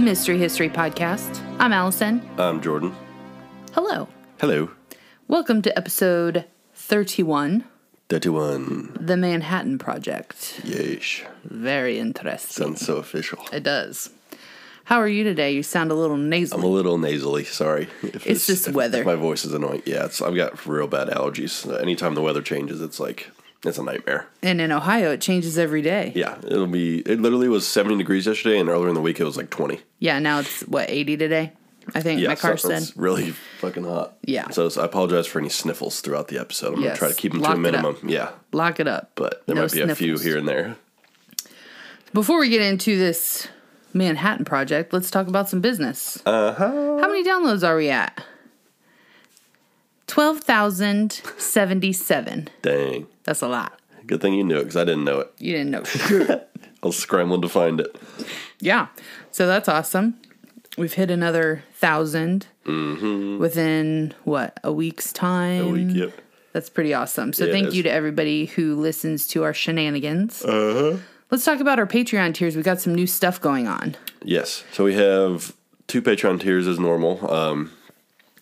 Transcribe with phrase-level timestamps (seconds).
[0.00, 1.44] the Mystery History Podcast.
[1.58, 2.26] I'm Allison.
[2.38, 2.96] I'm Jordan.
[3.74, 4.08] Hello.
[4.40, 4.70] Hello.
[5.28, 7.64] Welcome to episode 31
[8.08, 8.96] 31.
[8.98, 10.62] The Manhattan Project.
[10.64, 11.26] Yeesh.
[11.44, 12.64] Very interesting.
[12.68, 13.44] Sounds so official.
[13.52, 14.08] It does.
[14.84, 15.52] How are you today?
[15.52, 16.58] You sound a little nasal.
[16.58, 17.44] I'm a little nasally.
[17.44, 17.86] Sorry.
[18.02, 19.00] If It's just if- weather.
[19.00, 19.82] if my voice is annoying.
[19.84, 21.70] Yeah, it's, I've got real bad allergies.
[21.78, 23.30] Anytime the weather changes, it's like,
[23.64, 24.26] it's a nightmare.
[24.42, 26.12] and in Ohio, it changes every day.
[26.14, 29.24] Yeah, it'll be, it literally was 70 degrees yesterday, and earlier in the week it
[29.24, 29.80] was like 20.
[29.98, 31.52] Yeah, now it's what, 80 today?
[31.94, 32.82] I think Yeah, my car so said.
[32.82, 34.14] it's really fucking hot.
[34.22, 34.48] Yeah.
[34.50, 36.74] So I apologize for any sniffles throughout the episode.
[36.74, 37.96] I'm Yes, to try to keep them lock to a minimum.
[38.04, 39.10] Yeah, Lock it up.
[39.16, 40.76] but there No might be a few here and there.
[42.12, 43.48] Before we get into this
[43.92, 46.22] Manhattan Project, let's talk about some business.
[46.24, 46.98] Uh huh.
[47.00, 48.22] How many downloads are we at?
[50.06, 52.48] 12,077.
[52.62, 53.06] Dang.
[53.24, 53.78] That's a lot.
[54.06, 55.32] Good thing you knew it because I didn't know it.
[55.38, 55.82] You didn't know.
[56.82, 57.96] I was scrambling to find it.
[58.60, 58.88] yeah.
[59.30, 60.18] So that's awesome.
[60.78, 62.46] We've hit another 1,000
[63.38, 65.64] within what, a week's time?
[65.64, 65.68] Mm-hmm.
[65.68, 66.20] A week, yep.
[66.52, 67.32] That's pretty awesome.
[67.32, 70.44] So thank you to everybody who listens to our shenanigans.
[70.44, 70.98] Uh huh.
[71.30, 72.56] Let's talk about our Patreon tiers.
[72.56, 73.96] We got some new stuff going on.
[74.24, 74.64] Yes.
[74.72, 75.54] So we have
[75.86, 77.30] two Patreon tiers as normal.
[77.32, 77.70] Um,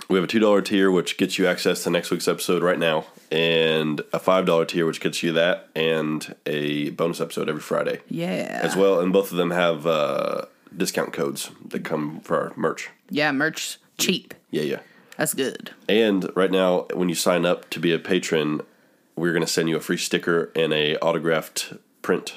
[0.08, 2.78] we have a two dollar tier which gets you access to next week's episode right
[2.78, 7.60] now, and a five dollar tier which gets you that and a bonus episode every
[7.60, 8.60] Friday Yeah.
[8.62, 9.00] as well.
[9.00, 10.42] And both of them have uh,
[10.76, 12.90] discount codes that come for our merch.
[13.10, 14.34] Yeah, merch cheap.
[14.50, 14.80] Yeah, yeah.
[15.16, 15.72] That's good.
[15.88, 18.60] And right now, when you sign up to be a patron,
[19.16, 22.34] we're going to send you a free sticker and a autographed print.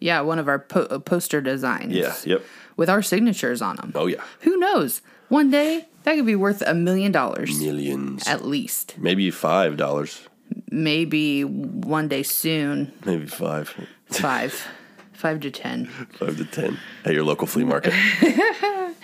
[0.00, 1.92] Yeah, one of our po- uh, poster designs.
[1.92, 2.14] Yeah.
[2.24, 2.42] Yep.
[2.76, 3.92] With our signatures on them.
[3.94, 4.22] Oh yeah.
[4.40, 5.02] Who knows?
[5.28, 8.26] One day that could be worth a million dollars Millions.
[8.26, 8.94] at least.
[8.98, 10.26] Maybe five dollars.
[10.72, 12.92] Maybe one day soon.
[13.04, 13.74] Maybe five.
[14.10, 14.66] Five.
[15.12, 15.86] Five to ten.
[16.18, 17.94] Five to ten at your local flea market.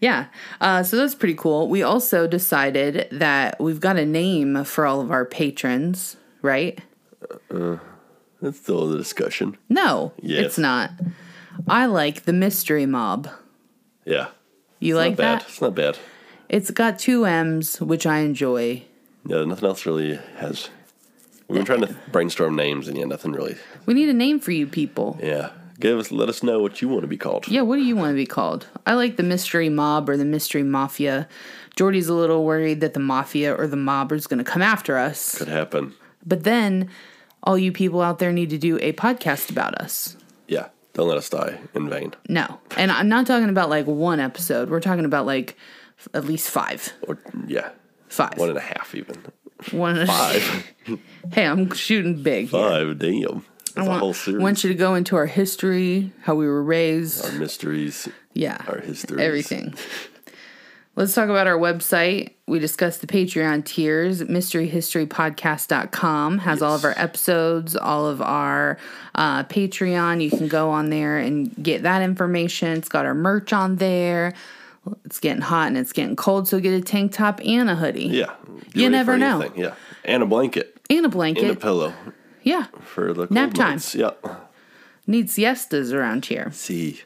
[0.00, 0.26] Yeah.
[0.62, 1.68] Uh, so that's pretty cool.
[1.68, 6.80] We also decided that we've got a name for all of our patrons, right?
[7.50, 9.58] That's still a discussion.
[9.68, 10.46] No, Yes.
[10.46, 10.90] it's not.
[11.68, 13.28] I like the mystery mob.
[14.06, 14.28] Yeah.
[14.78, 15.42] You It's like that?
[15.42, 15.98] It's not bad.
[16.48, 18.84] It's got two M's, which I enjoy.
[19.26, 20.70] Yeah, nothing else really has.
[21.50, 23.56] We've been trying to brainstorm names, and yeah, nothing really.
[23.86, 25.18] We need a name for you people.
[25.22, 25.50] Yeah,
[25.80, 27.48] give us, let us know what you want to be called.
[27.48, 28.68] Yeah, what do you want to be called?
[28.86, 31.28] I like the mystery mob or the mystery mafia.
[31.76, 34.96] Jordy's a little worried that the mafia or the mob is going to come after
[34.96, 35.38] us.
[35.38, 35.94] Could happen.
[36.24, 36.88] But then
[37.42, 40.16] all you people out there need to do a podcast about us.
[40.46, 42.14] Yeah, don't let us die in vain.
[42.28, 42.60] No.
[42.76, 44.70] And I'm not talking about like one episode.
[44.70, 45.56] We're talking about like
[45.98, 46.92] f- at least five.
[47.08, 47.70] Or yeah,
[48.08, 48.36] Five.
[48.38, 49.24] one and a half even.
[49.72, 50.72] One- Five.
[51.32, 52.48] hey, I'm shooting big.
[52.48, 52.60] here.
[52.60, 52.98] Five.
[52.98, 53.44] Damn.
[53.74, 54.42] That's a I whole want, series.
[54.42, 57.24] want you to go into our history, how we were raised.
[57.24, 58.08] our mysteries.
[58.34, 58.58] Yeah.
[58.66, 59.74] Our history, Everything.
[60.96, 62.32] Let's talk about our website.
[62.48, 64.22] We discussed the Patreon tiers.
[64.22, 68.76] MysteryHistoryPodcast.com has all of our episodes, all of our
[69.14, 70.20] uh, Patreon.
[70.22, 72.76] You can go on there and get that information.
[72.76, 74.34] It's got our merch on there.
[75.04, 78.06] It's getting hot and it's getting cold, so get a tank top and a hoodie.
[78.06, 78.32] Yeah.
[78.74, 79.40] You never know.
[79.40, 79.60] anything.
[79.60, 79.74] Yeah,
[80.04, 81.42] and a blanket And a blanket.
[81.44, 81.92] and a pillow
[82.42, 82.66] yeah.
[82.82, 83.70] for the Nap time.
[83.70, 83.94] months.
[83.94, 84.12] Yeah.
[85.06, 86.50] Need siestas around here.
[86.52, 87.02] See.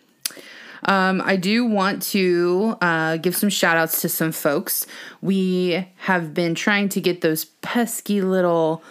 [0.87, 4.87] Um, I do want to uh, give some shout outs to some folks.
[5.23, 8.83] We have been trying to get those pesky little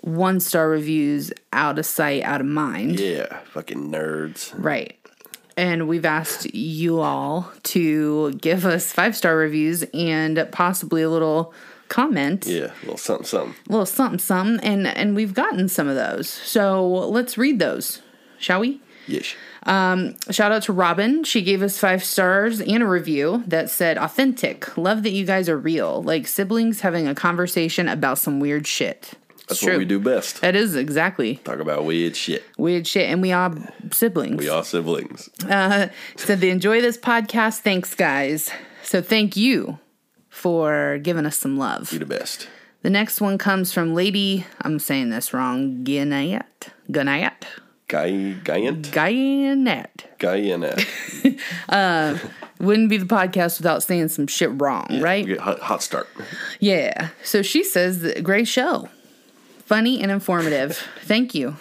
[0.00, 2.98] one star reviews out of sight, out of mind.
[2.98, 4.52] Yeah, fucking nerds.
[4.56, 4.97] Right.
[5.58, 11.52] And we've asked you all to give us five star reviews and possibly a little
[11.88, 13.54] comment, Yeah, a little something, something.
[13.68, 14.60] a little something, something.
[14.64, 16.28] And, and we've gotten some of those.
[16.28, 18.02] So let's read those,
[18.38, 18.80] shall we?
[19.08, 19.34] Yes.
[19.64, 21.24] Um, Shout out to Robin.
[21.24, 24.76] She gave us five stars and a review that said, authentic.
[24.78, 26.02] Love that you guys are real.
[26.04, 29.14] Like siblings having a conversation about some weird shit.
[29.48, 30.40] That's It's what we do best.
[30.42, 32.44] That is exactly Talk about weird shit.
[32.58, 33.08] weird shit.
[33.10, 33.52] And we are
[33.92, 34.36] siblings.
[34.38, 35.28] We are siblings.
[35.48, 37.60] Uh, Said they enjoy this podcast.
[37.60, 38.50] Thanks, guys.
[38.82, 39.78] So thank you
[40.28, 41.90] for giving us some love.
[41.92, 42.48] We the best.
[42.82, 46.68] The next one comes from Lady, I'm saying this wrong, Gannett.
[46.90, 47.44] Gannett.
[47.88, 48.92] Guy, Guyant?
[48.92, 50.06] Gannett.
[50.18, 50.86] Guyant.
[51.68, 52.18] Uh,
[52.60, 55.38] wouldn't be the podcast without saying some shit wrong, right?
[55.38, 56.08] Hot, hot start.
[56.60, 57.08] Yeah.
[57.24, 58.88] So she says, that, great show.
[59.68, 60.82] Funny and informative.
[61.02, 61.56] Thank you.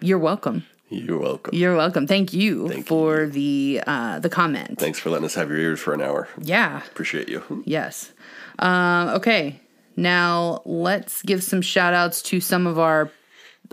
[0.00, 0.64] You're welcome.
[0.88, 1.54] You're welcome.
[1.54, 2.06] You're welcome.
[2.06, 4.78] Thank you Thank for the uh, the comment.
[4.78, 6.28] Thanks for letting us have your ears for an hour.
[6.40, 6.78] Yeah.
[6.86, 7.42] Appreciate you.
[7.66, 8.10] Yes.
[8.58, 9.60] Um, okay.
[9.96, 13.10] Now let's give some shout outs to some of our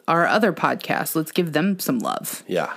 [0.09, 1.15] our other podcasts.
[1.15, 2.43] Let's give them some love.
[2.47, 2.73] Yeah.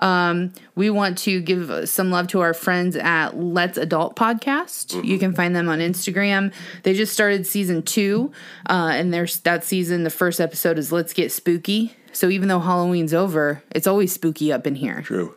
[0.00, 5.04] We want to give some love to our friends at Let's Adult Podcast.
[5.04, 6.52] You can find them on Instagram.
[6.82, 8.32] They just started season two,
[8.68, 10.04] uh, and there's that season.
[10.04, 11.94] The first episode is Let's Get Spooky.
[12.12, 15.02] So even though Halloween's over, it's always spooky up in here.
[15.02, 15.34] True.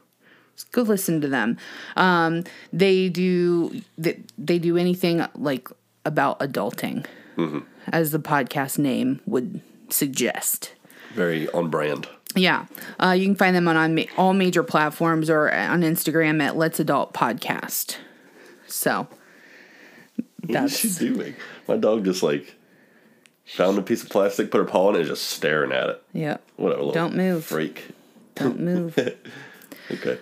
[0.71, 1.57] Go listen to them.
[1.95, 2.43] Um,
[2.73, 5.69] they do they, they do anything like
[6.03, 7.05] about adulting,
[7.87, 10.73] as the podcast name would suggest.
[11.13, 12.07] Very on brand.
[12.35, 12.65] Yeah.
[13.01, 16.79] Uh, you can find them on, on all major platforms or on Instagram at Let's
[16.79, 17.97] Adult Podcast.
[18.67, 19.07] So
[20.45, 21.35] What is she doing?
[21.67, 22.55] My dog just like
[23.45, 26.03] found a piece of plastic, put her paw on it, and just staring at it.
[26.13, 26.37] yeah.
[26.57, 26.91] Whatever.
[26.91, 27.45] Don't move.
[27.45, 27.87] freak.
[28.35, 28.97] Don't move.
[29.89, 30.19] Okay.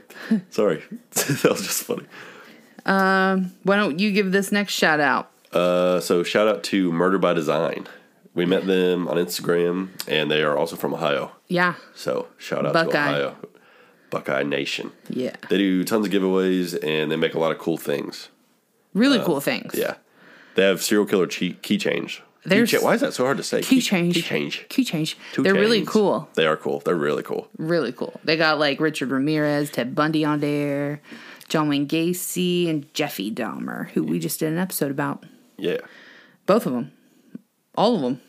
[0.52, 0.84] Sorry.
[1.13, 2.06] that was just funny.
[2.86, 5.31] Why don't you give this next shout out?
[5.52, 7.88] Uh, so shout out to Murder by Design.
[8.35, 11.31] We met them on Instagram, and they are also from Ohio.
[11.47, 11.75] Yeah.
[11.95, 12.91] So shout out Buckeye.
[12.91, 13.35] to Ohio,
[14.09, 14.91] Buckeye Nation.
[15.09, 15.35] Yeah.
[15.49, 18.29] They do tons of giveaways, and they make a lot of cool things.
[18.93, 19.73] Really uh, cool things.
[19.75, 19.95] Yeah,
[20.55, 22.21] they have serial killer key change.
[22.47, 23.61] There's- Keycha- why is that so hard to say?
[23.61, 24.13] Key change.
[24.15, 24.65] Key change.
[24.69, 25.17] Key change.
[25.33, 26.29] Two They're really cool.
[26.35, 26.79] They are cool.
[26.81, 27.47] They're really cool.
[27.57, 28.19] Really cool.
[28.23, 31.01] They got like Richard Ramirez, Ted Bundy on there,
[31.49, 35.23] John Wayne Gacy, and Jeffy Dahmer, who we just did an episode about.
[35.57, 35.77] Yeah.
[36.45, 36.91] Both of them.
[37.77, 38.22] All of them.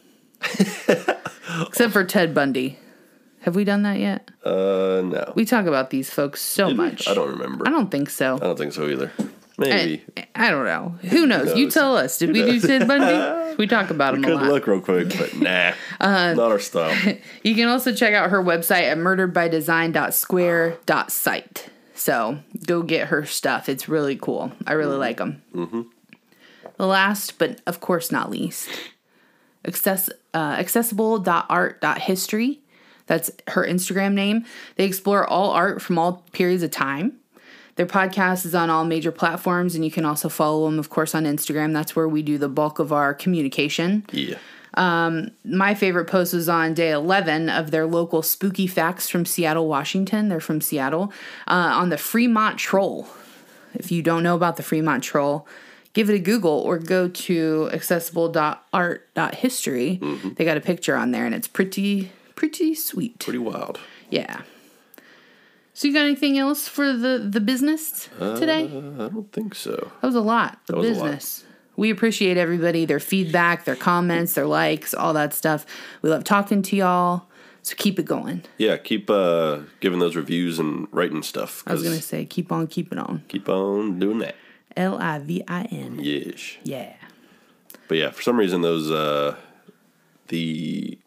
[1.66, 2.78] Except for Ted Bundy.
[3.40, 4.30] Have we done that yet?
[4.44, 5.32] Uh, no.
[5.36, 6.84] We talk about these folks so Did we?
[6.84, 7.08] much.
[7.08, 7.66] I don't remember.
[7.66, 8.36] I don't think so.
[8.36, 9.12] I don't think so either.
[9.58, 10.04] Maybe.
[10.16, 10.96] I, I don't know.
[11.08, 11.56] Who knows?
[11.56, 11.74] You knows?
[11.74, 12.18] tell us.
[12.18, 13.42] Did we do Ted Bundy?
[13.56, 14.42] We talk about him a lot.
[14.42, 16.94] Uh, look, real quick, but nah, not our style.
[17.42, 21.70] You can also check out her website at murderedbydesign.square.site.
[21.94, 23.70] So go get her stuff.
[23.70, 24.52] It's really cool.
[24.66, 25.40] I really like them.
[25.54, 25.82] Mm-hmm.
[26.76, 28.68] The last, but of course not least,
[29.66, 32.60] access, uh, accessible.art.history.
[33.06, 34.44] That's her Instagram name.
[34.76, 37.14] They explore all art from all periods of time.
[37.76, 41.14] Their podcast is on all major platforms, and you can also follow them, of course,
[41.14, 41.74] on Instagram.
[41.74, 44.38] That's where we do the bulk of our communication Yeah.
[44.76, 49.68] Um, my favorite post was on day 11 of their local spooky facts from Seattle,
[49.68, 50.28] Washington.
[50.28, 51.12] They're from Seattle
[51.48, 53.08] uh, on the Fremont Troll.
[53.74, 55.46] If you don't know about the Fremont Troll,
[55.96, 59.98] give it a Google or go to accessible.art.history.
[60.36, 63.20] They got a picture on there and it's pretty, pretty sweet.
[63.20, 63.80] Pretty wild.
[64.10, 64.42] Yeah.
[65.72, 68.64] So you got anything else for the, the business today?
[68.64, 69.90] Uh, I don't think so.
[70.02, 70.58] That was a lot.
[70.66, 71.04] The was a lot.
[71.04, 71.44] business.
[71.76, 75.64] We appreciate everybody, their feedback, their comments, their likes, all that stuff.
[76.02, 77.22] We love talking to y'all.
[77.62, 78.42] So keep it going.
[78.58, 81.62] Yeah, keep uh, giving those reviews and writing stuff.
[81.66, 83.22] I was gonna say keep on keeping on.
[83.28, 84.36] keep on doing that.
[84.76, 85.98] L I V I N.
[86.00, 86.56] Yes.
[86.64, 86.94] Yeah.
[87.88, 89.36] But yeah, for some reason those uh,
[90.28, 90.98] the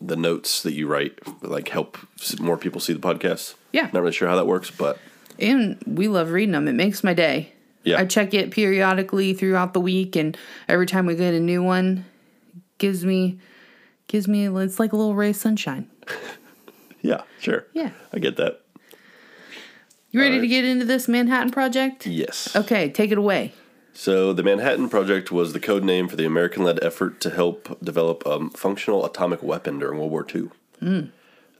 [0.00, 1.98] the notes that you write like help
[2.40, 3.54] more people see the podcast.
[3.72, 3.88] Yeah.
[3.92, 4.98] Not really sure how that works, but
[5.38, 6.68] And we love reading them.
[6.68, 7.52] It makes my day.
[7.84, 7.98] yeah.
[7.98, 10.36] I check it periodically throughout the week, and
[10.68, 12.04] every time we get a new one,
[12.78, 13.38] gives me
[14.08, 15.88] gives me it's like a little ray of sunshine.
[17.02, 17.66] yeah, sure.
[17.72, 17.90] Yeah.
[18.12, 18.61] I get that.
[20.12, 22.06] You ready to get into this Manhattan project?
[22.06, 22.54] Yes.
[22.54, 23.54] Okay, take it away.
[23.94, 27.82] So, the Manhattan Project was the code name for the American led effort to help
[27.82, 30.50] develop a functional atomic weapon during World War II.
[30.80, 31.00] Hmm.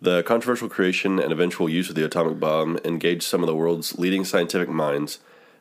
[0.02, 3.98] The controversial creation and eventual use of the atomic bomb engaged some of the world's
[3.98, 5.20] leading scientific minds,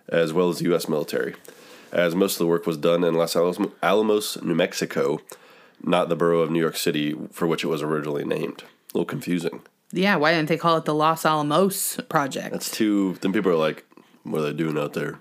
[0.09, 0.89] as well as the U.S.
[0.89, 1.35] military,
[1.93, 5.21] as most of the work was done in Los Alamos, Alamos, New Mexico,
[5.81, 8.63] not the borough of New York City, for which it was originally named.
[8.63, 9.61] A little confusing.
[9.93, 12.51] Yeah, why didn't they call it the Los Alamos project?
[12.51, 13.17] That's too.
[13.21, 13.85] Then people are like,
[14.23, 15.19] "What are they doing out there?"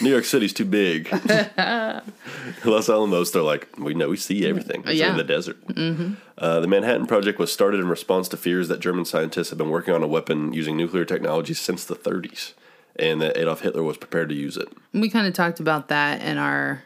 [0.00, 1.08] New York City's too big.
[2.64, 4.82] Los Alamos, they're like, we know we see everything.
[4.86, 5.12] It's Yeah.
[5.12, 5.64] in the desert.
[5.68, 6.14] Mm-hmm.
[6.36, 9.70] Uh, the Manhattan Project was started in response to fears that German scientists had been
[9.70, 12.52] working on a weapon using nuclear technology since the 30s,
[12.96, 14.68] and that Adolf Hitler was prepared to use it.
[14.92, 16.82] We kind of talked about that in our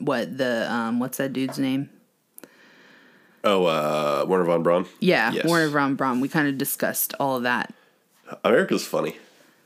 [0.00, 1.88] what the um what's that dude's name?
[3.44, 4.86] Oh, uh, Wernher von Braun.
[5.00, 5.44] Yeah, Yes.
[5.46, 6.20] Wernher von Braun.
[6.20, 7.74] We kind of discussed all of that.
[8.44, 9.16] America's funny.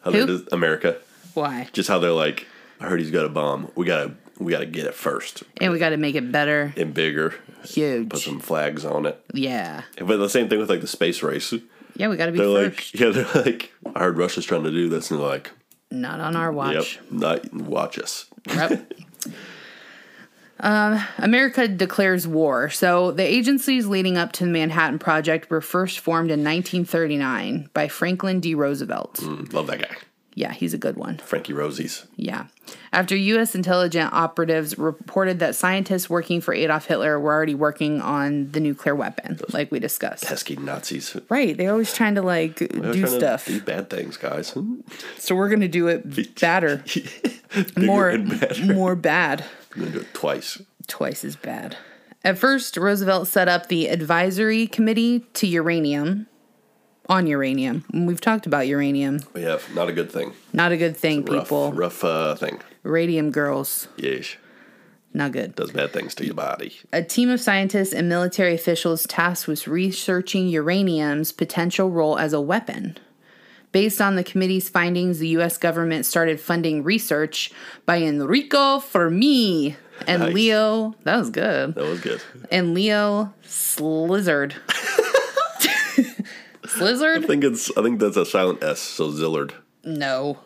[0.02, 0.44] How Who?
[0.52, 0.96] America,
[1.34, 1.68] Why?
[1.72, 2.46] just how they're like,
[2.80, 3.70] I heard he's got a bomb.
[3.74, 6.72] We gotta, we gotta get it first And we got to make it better.
[6.76, 7.34] and bigger.
[7.64, 8.08] Huge.
[8.10, 9.20] Put some flags on it.
[9.34, 9.82] yeah.
[9.98, 11.52] But the same thing with like the space race.
[11.96, 12.94] Yeah, we got to be They're first.
[12.94, 15.50] like, yeah, they're like, I heard Russia's trying to do this, and they're like,
[15.90, 16.74] Not on our watch.
[16.74, 17.00] yep, watch.
[17.10, 18.26] not watch us.
[18.48, 18.92] Yep.
[20.60, 22.70] Um, America declares war.
[22.70, 27.88] So the agencies leading up to the Manhattan Project were first formed in 1939 by
[27.88, 28.54] Franklin D.
[28.54, 29.16] Roosevelt.
[29.16, 29.96] Mm, Love that guy.
[30.34, 31.16] Yeah, he's a good one.
[31.16, 32.06] Frankie Rosie's.
[32.16, 32.48] Yeah.
[32.92, 33.54] After U.S.
[33.54, 38.94] intelligence operatives reported that scientists working for Adolf Hitler were already working on the nuclear
[38.94, 40.24] weapon, like we discussed.
[40.26, 41.16] Pesky Nazis.
[41.30, 41.56] Right.
[41.56, 43.46] They're always trying to like They're do stuff.
[43.46, 44.54] Do bad things, guys.
[45.16, 46.84] So we're going to do it badder.
[47.78, 49.42] More, and more bad.
[49.76, 50.60] Do it twice.
[50.86, 51.76] Twice as bad.
[52.24, 56.26] At first, Roosevelt set up the Advisory Committee to Uranium
[57.08, 57.84] on uranium.
[57.92, 59.20] And We've talked about uranium.
[59.32, 60.32] We have not a good thing.
[60.52, 61.72] Not a good thing, Rough, people.
[61.72, 62.60] rough uh, thing.
[62.82, 64.36] Radium girls, Yes,
[65.14, 65.54] not good.
[65.54, 66.78] does bad things to your body.
[66.92, 72.40] A team of scientists and military officials tasked with researching uranium's potential role as a
[72.40, 72.98] weapon.
[73.76, 75.58] Based on the committee's findings, the U.S.
[75.58, 77.52] government started funding research
[77.84, 80.32] by Enrico Fermi and Nice.
[80.32, 80.94] Leo.
[81.04, 81.74] That was good.
[81.74, 82.22] That was good.
[82.50, 84.54] And Leo Slizzard.
[86.62, 87.24] Slizzard?
[87.24, 87.70] I think it's.
[87.76, 88.80] I think that's a silent S.
[88.80, 89.52] So Zillard.
[89.84, 90.38] No.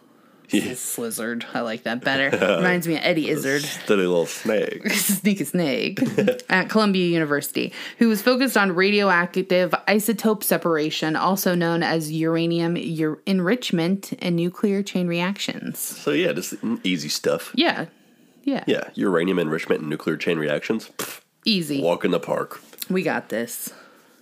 [0.52, 0.96] Yes.
[0.96, 1.44] Slizzard.
[1.54, 2.30] I like that better.
[2.56, 3.62] Reminds me of Eddie Izzard.
[3.62, 4.90] Steady little snake.
[4.92, 6.00] Sneak a snake
[6.50, 9.48] at Columbia University, who was focused on radioactive
[9.86, 15.78] isotope separation, also known as uranium ur- enrichment and nuclear chain reactions.
[15.78, 16.54] So yeah, just
[16.84, 17.52] easy stuff.
[17.54, 17.86] Yeah,
[18.44, 20.90] yeah, Yeah, uranium enrichment and nuclear chain reactions.
[20.96, 21.80] Pff, easy.
[21.82, 22.60] walk in the park.
[22.88, 23.72] We got this.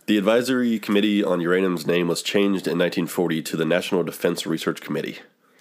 [0.07, 4.81] The Advisory Committee on Uranium's name was changed in 1940 to the National Defense Research
[4.81, 5.19] Committee.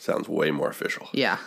[0.08, 1.10] Sounds way more official.
[1.12, 1.38] Yeah,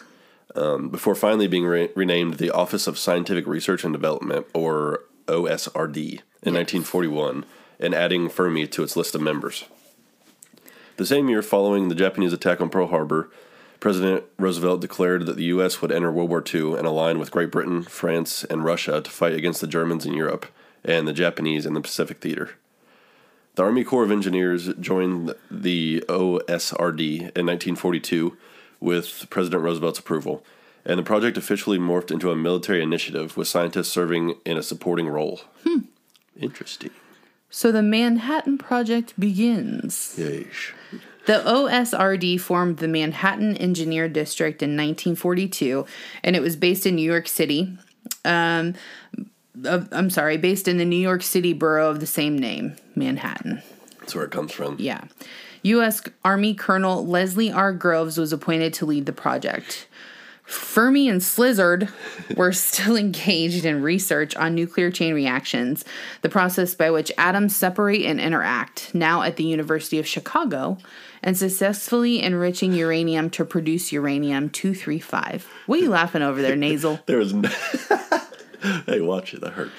[0.54, 6.20] um, Before finally being re- renamed the Office of Scientific Research and Development, or OSRD,
[6.42, 7.46] in 1941,
[7.78, 9.64] and adding Fermi to its list of members.
[10.98, 13.30] The same year, following the Japanese attack on Pearl Harbor,
[13.80, 15.80] President Roosevelt declared that the U.S.
[15.80, 19.32] would enter World War II and align with Great Britain, France, and Russia to fight
[19.32, 20.44] against the Germans in Europe
[20.84, 22.56] and the Japanese in the Pacific theater.
[23.54, 28.36] The Army Corps of Engineers joined the OSRD in 1942
[28.80, 30.42] with President Roosevelt's approval,
[30.84, 35.08] and the project officially morphed into a military initiative with scientists serving in a supporting
[35.08, 35.42] role.
[36.40, 36.90] Interesting.
[37.50, 40.14] so the Manhattan Project begins.
[40.18, 40.72] Yeesh.
[41.26, 45.84] The OSRD formed the Manhattan Engineer District in 1942,
[46.24, 47.76] and it was based in New York City.
[48.24, 48.74] Um,
[49.64, 53.62] I'm sorry, based in the New York City borough of the same name, Manhattan.
[53.98, 54.76] That's where it comes from.
[54.78, 55.04] Yeah.
[55.62, 56.02] U.S.
[56.24, 57.72] Army Colonel Leslie R.
[57.72, 59.86] Groves was appointed to lead the project.
[60.50, 61.88] Fermi and Slizzard
[62.36, 65.84] were still engaged in research on nuclear chain reactions,
[66.22, 70.76] the process by which atoms separate and interact, now at the University of Chicago,
[71.22, 75.48] and successfully enriching uranium to produce uranium 235.
[75.66, 76.98] What are you laughing over there, Nasal?
[77.06, 77.32] There was
[78.86, 79.40] hey, watch it.
[79.40, 79.70] That hurt.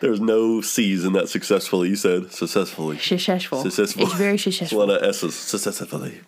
[0.00, 1.90] There was no C's in that successfully.
[1.90, 2.98] You said successfully.
[2.98, 3.62] Successful.
[3.62, 4.04] Successful.
[4.04, 5.34] It's very It's a lot of S's.
[5.34, 6.20] Successfully.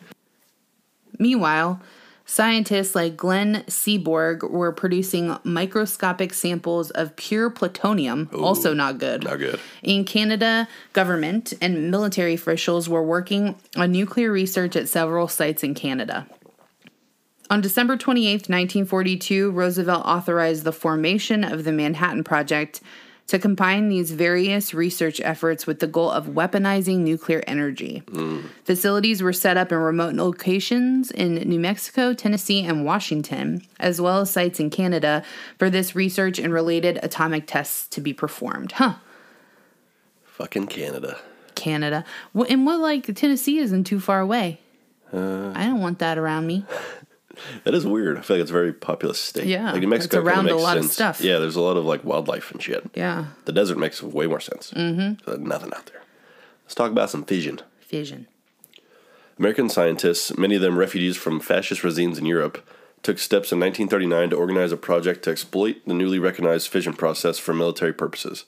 [1.18, 1.80] Meanwhile,
[2.26, 9.24] scientists like Glenn Seaborg were producing microscopic samples of pure plutonium, also not good.
[9.24, 9.58] Not good.
[9.82, 15.74] In Canada, government and military officials were working on nuclear research at several sites in
[15.74, 16.26] Canada.
[17.50, 22.80] On December 28, 1942, Roosevelt authorized the formation of the Manhattan Project
[23.28, 28.02] to combine these various research efforts with the goal of weaponizing nuclear energy.
[28.64, 34.20] Facilities were set up in remote locations in New Mexico, Tennessee, and Washington, as well
[34.20, 35.24] as sites in Canada
[35.58, 38.72] for this research and related atomic tests to be performed.
[38.72, 38.94] Huh.
[40.24, 41.18] Fucking Canada.
[41.54, 42.04] Canada.
[42.34, 44.60] And what, like, Tennessee isn't too far away.
[45.12, 45.52] Uh.
[45.54, 46.64] I don't want that around me.
[47.64, 48.18] That is weird.
[48.18, 49.46] I feel like it's a very populous state.
[49.46, 51.20] Yeah, like New Mexico it's around a lot of stuff.
[51.20, 52.88] Yeah, there's a lot of like wildlife and shit.
[52.94, 53.26] Yeah.
[53.44, 54.72] The desert makes way more sense.
[54.72, 55.44] Mm-hmm.
[55.44, 56.02] nothing out there.
[56.64, 57.60] Let's talk about some fission.
[57.80, 58.26] Fission.
[59.38, 62.66] American scientists, many of them refugees from fascist regimes in Europe,
[63.02, 67.38] took steps in 1939 to organize a project to exploit the newly recognized fission process
[67.38, 68.44] for military purposes.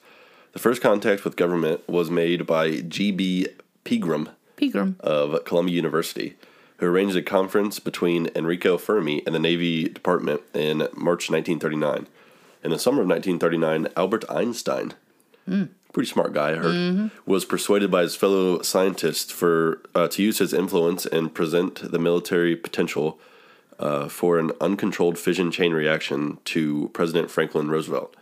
[0.52, 3.48] The first contact with government was made by G.B.
[3.82, 4.96] Pegram Pegram.
[5.00, 6.36] of Columbia University,
[6.78, 12.06] who arranged a conference between Enrico Fermi and the Navy Department in March 1939.
[12.62, 14.94] In the summer of 1939, Albert Einstein,
[15.92, 20.38] pretty smart guy, I heard, was persuaded by his fellow scientists for uh, to use
[20.38, 23.18] his influence and present the military potential
[23.78, 28.16] uh, for an uncontrolled fission chain reaction to President Franklin Roosevelt.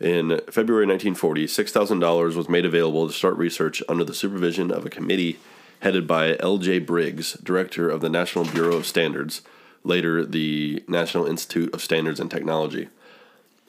[0.00, 4.90] In February 1940, $6,000 was made available to start research under the supervision of a
[4.90, 5.38] committee
[5.80, 6.80] headed by L.J.
[6.80, 9.42] Briggs, director of the National Bureau of Standards,
[9.84, 12.88] later the National Institute of Standards and Technology.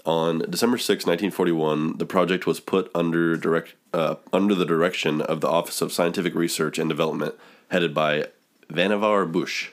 [0.05, 5.41] On December 6, 1941, the project was put under direct uh, under the direction of
[5.41, 7.35] the Office of Scientific Research and Development,
[7.69, 8.27] headed by
[8.71, 9.69] Vannevar Bush.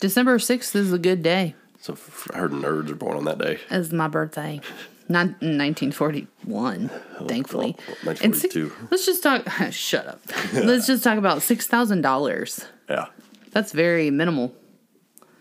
[0.00, 1.54] December 6th is a good day.
[1.80, 1.96] So
[2.32, 3.58] I heard nerds are born on that day.
[3.70, 4.60] It's my birthday.
[5.12, 6.88] Not in 1941,
[7.28, 7.76] thankfully.
[8.04, 8.56] well, And six-
[8.90, 9.46] let's just talk.
[9.70, 10.20] Shut up.
[10.54, 12.66] let's just talk about $6,000.
[12.88, 13.06] Yeah.
[13.50, 14.54] That's very minimal.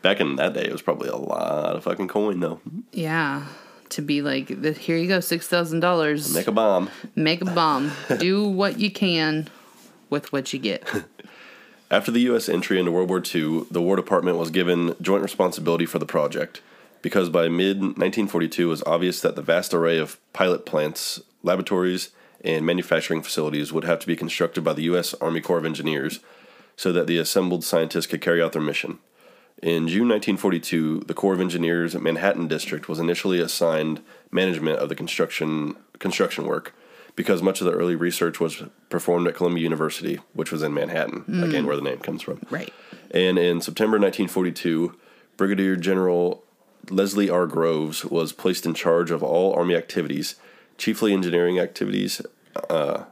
[0.02, 2.60] Back in that day, it was probably a lot of fucking coin though.
[2.92, 3.46] Yeah.
[3.92, 6.34] To be like, here you go, $6,000.
[6.34, 6.90] Make a bomb.
[7.16, 7.92] Make a bomb.
[8.20, 9.48] Do what you can
[10.10, 10.84] with what you get.
[11.90, 12.50] After the U.S.
[12.50, 16.62] entry into World War II, the War Department was given joint responsibility for the project
[17.02, 22.10] because by mid 1942 it was obvious that the vast array of pilot plants, laboratories,
[22.44, 25.14] and manufacturing facilities would have to be constructed by the U.S.
[25.16, 26.20] Army Corps of Engineers
[26.76, 29.00] so that the assembled scientists could carry out their mission.
[29.62, 34.96] In June 1942, the Corps of Engineers Manhattan District was initially assigned management of the
[34.96, 36.74] construction construction work
[37.16, 41.24] because much of the early research was performed at Columbia University, which was in Manhattan,
[41.44, 41.68] again mm.
[41.68, 42.42] where the name comes from.
[42.50, 42.74] Right.
[43.12, 44.98] And in September 1942,
[45.38, 46.44] Brigadier General
[46.90, 47.46] Leslie R.
[47.46, 50.36] Groves was placed in charge of all Army activities,
[50.78, 52.22] chiefly engineering activities,
[52.70, 53.04] uh,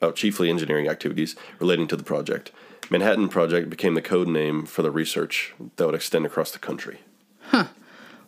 [0.00, 2.52] oh, chiefly engineering activities relating to the project.
[2.90, 7.00] Manhattan Project became the code name for the research that would extend across the country.
[7.40, 7.66] Huh.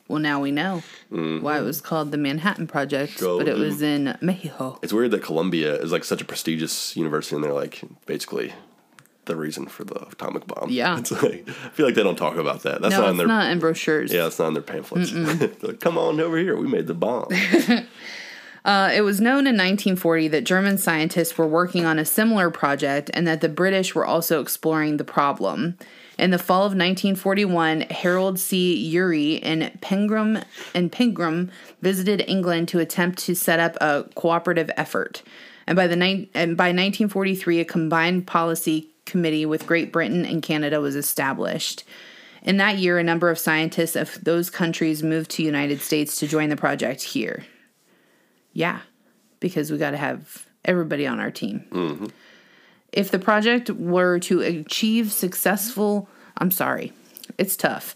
[0.08, 3.80] Well, now we know why it was called the Manhattan Project, Go but it was
[3.80, 4.78] in Mexico.
[4.82, 8.52] It's weird that Columbia is like such a prestigious university, and they're like basically
[9.26, 10.70] the reason for the atomic bomb.
[10.70, 10.98] Yeah.
[10.98, 12.80] it's like I feel like they don't talk about that.
[12.82, 14.12] That's no, not in their not in brochures.
[14.12, 15.12] yeah, it's not in their pamphlets.
[15.62, 17.28] Like, Come on over here, we made the bomb.
[18.64, 23.10] Uh, it was known in 1940 that German scientists were working on a similar project
[23.12, 25.76] and that the British were also exploring the problem.
[26.18, 28.90] In the fall of 1941, Harold C.
[28.94, 30.42] Urey and Pengram
[30.74, 31.50] and Pengram
[31.82, 35.22] visited England to attempt to set up a cooperative effort.
[35.66, 40.42] And by the ni- and by 1943, a combined policy committee with Great Britain and
[40.42, 41.84] Canada was established.
[42.42, 46.26] In that year, a number of scientists of those countries moved to United States to
[46.26, 47.44] join the project here.
[48.52, 48.80] Yeah,
[49.40, 51.64] because we got to have everybody on our team.
[51.70, 52.06] Mm-hmm.
[52.92, 56.92] If the project were to achieve successful, I'm sorry,
[57.38, 57.94] it's tough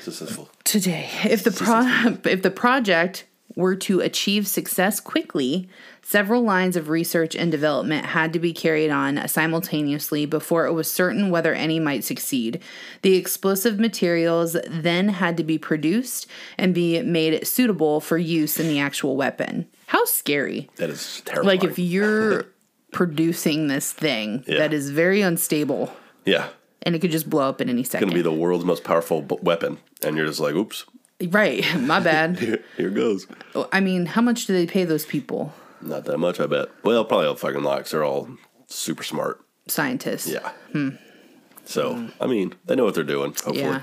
[0.00, 0.50] Successful.
[0.64, 1.08] today.
[1.24, 5.68] If the pro- if the project were to achieve success quickly,
[6.02, 10.90] several lines of research and development had to be carried on simultaneously before it was
[10.92, 12.60] certain whether any might succeed.
[13.02, 16.26] The explosive materials then had to be produced
[16.58, 19.66] and be made suitable for use in the actual weapon.
[19.86, 20.68] How scary.
[20.76, 21.46] That is terrifying.
[21.46, 22.46] Like if you're
[22.92, 24.58] producing this thing Yeah.
[24.58, 25.92] that is very unstable
[26.24, 26.48] yeah,
[26.82, 28.08] and it could just blow up at any second.
[28.08, 30.84] It's gonna be the world's most powerful b- weapon, and you're just like, oops,
[31.28, 32.38] right, my bad.
[32.40, 33.26] here, here goes.
[33.54, 35.52] Oh, I mean, how much do they pay those people?
[35.82, 36.68] Not that much, I bet.
[36.82, 37.90] Well, probably all fucking locks.
[37.92, 38.28] They're all
[38.66, 39.40] super smart.
[39.68, 40.26] Scientists.
[40.28, 40.50] Yeah.
[40.72, 40.90] Hmm.
[41.64, 43.30] So, I mean, they know what they're doing.
[43.30, 43.82] Hopefully, Yeah.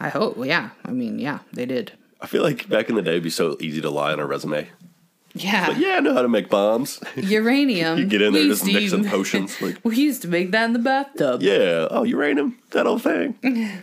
[0.00, 0.36] I hope.
[0.44, 0.70] Yeah.
[0.84, 1.92] I mean, yeah, they did.
[2.20, 4.26] I feel like back in the day, it'd be so easy to lie on a
[4.26, 4.68] resume.
[5.34, 5.66] Yeah.
[5.66, 7.00] But yeah, I know how to make bombs.
[7.16, 7.98] Uranium.
[7.98, 9.54] You get in there, We just mix some potions.
[9.60, 11.42] Like, We used to make that in the bathtub.
[11.42, 13.34] yeah, oh, uranium, that old thing.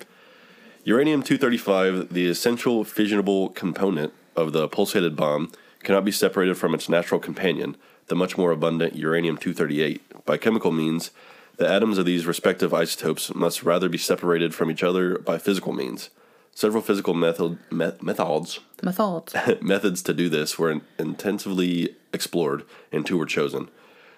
[0.84, 5.52] uranium 235, the essential fissionable component of the pulsated bomb,
[5.84, 10.26] cannot be separated from its natural companion, the much more abundant uranium 238.
[10.26, 11.12] By chemical means,
[11.58, 15.74] the atoms of these respective isotopes must rather be separated from each other by physical
[15.74, 16.10] means.
[16.56, 18.60] Several physical method, me- methods
[18.94, 19.34] fault.
[19.62, 23.70] methods to do this were in- intensively explored, and two were chosen.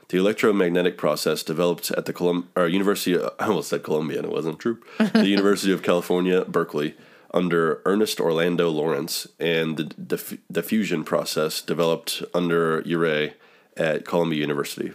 [0.10, 4.28] The electromagnetic process developed at the Colum- or University, of, I almost said Columbia, and
[4.28, 4.80] it wasn't true.
[4.98, 6.96] the University of California, Berkeley,
[7.36, 13.34] under Ernest Orlando Lawrence, and the diff- diffusion process developed under Urey
[13.76, 14.94] at Columbia University.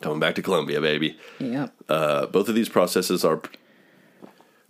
[0.00, 1.16] Coming back to Columbia, baby.
[1.38, 1.72] Yep.
[1.88, 3.40] Uh, both of these processes are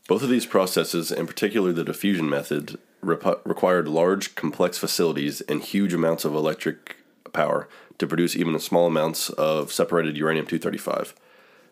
[0.09, 5.63] both of these processes, in particular the diffusion method, rep- required large, complex facilities and
[5.63, 6.97] huge amounts of electric
[7.33, 11.15] power to produce even small amounts of separated uranium 235.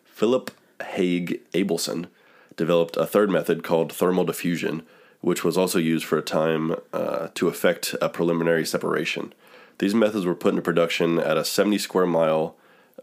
[0.05, 2.07] Philip Hauge Abelson
[2.55, 4.83] developed a third method called thermal diffusion,
[5.21, 9.33] which was also used for a time uh, to effect a preliminary separation.
[9.79, 12.55] These methods were put into production at a 70 square mile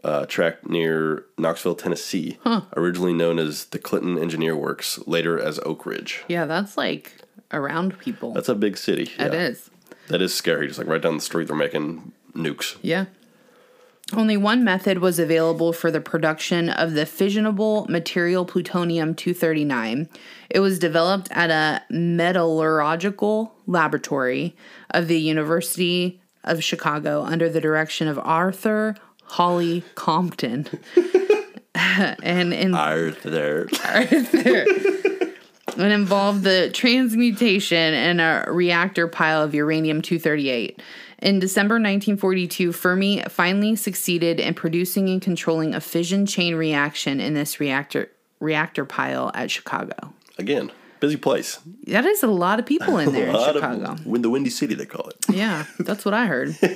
[0.03, 2.37] uh, tract near Knoxville, Tennessee,
[2.75, 6.23] originally known as the Clinton Engineer Works, later as Oak Ridge.
[6.27, 7.13] Yeah, that's like
[7.51, 8.33] around people.
[8.33, 9.11] That's a big city.
[9.17, 9.47] It yeah.
[9.47, 9.69] is.
[10.09, 10.67] That is scary.
[10.67, 12.77] Just like right down the street, they're making nukes.
[12.81, 13.05] Yeah.
[14.13, 20.07] Only one method was available for the production of the fissionable material plutonium 239.
[20.49, 24.55] It was developed at a metallurgical laboratory
[24.91, 30.67] of the University of Chicago under the direction of Arthur Holly Compton.
[31.75, 33.67] and in Arthur.
[35.77, 40.81] It involved the transmutation in a reactor pile of uranium 238.
[41.19, 47.33] In December 1942, Fermi finally succeeded in producing and controlling a fission chain reaction in
[47.33, 50.13] this reactor reactor pile at Chicago.
[50.37, 51.59] Again, busy place.
[51.87, 53.93] That is a lot of people in there in Chicago.
[53.93, 55.15] of the Windy City they call it.
[55.35, 56.55] Yeah, that's what I heard.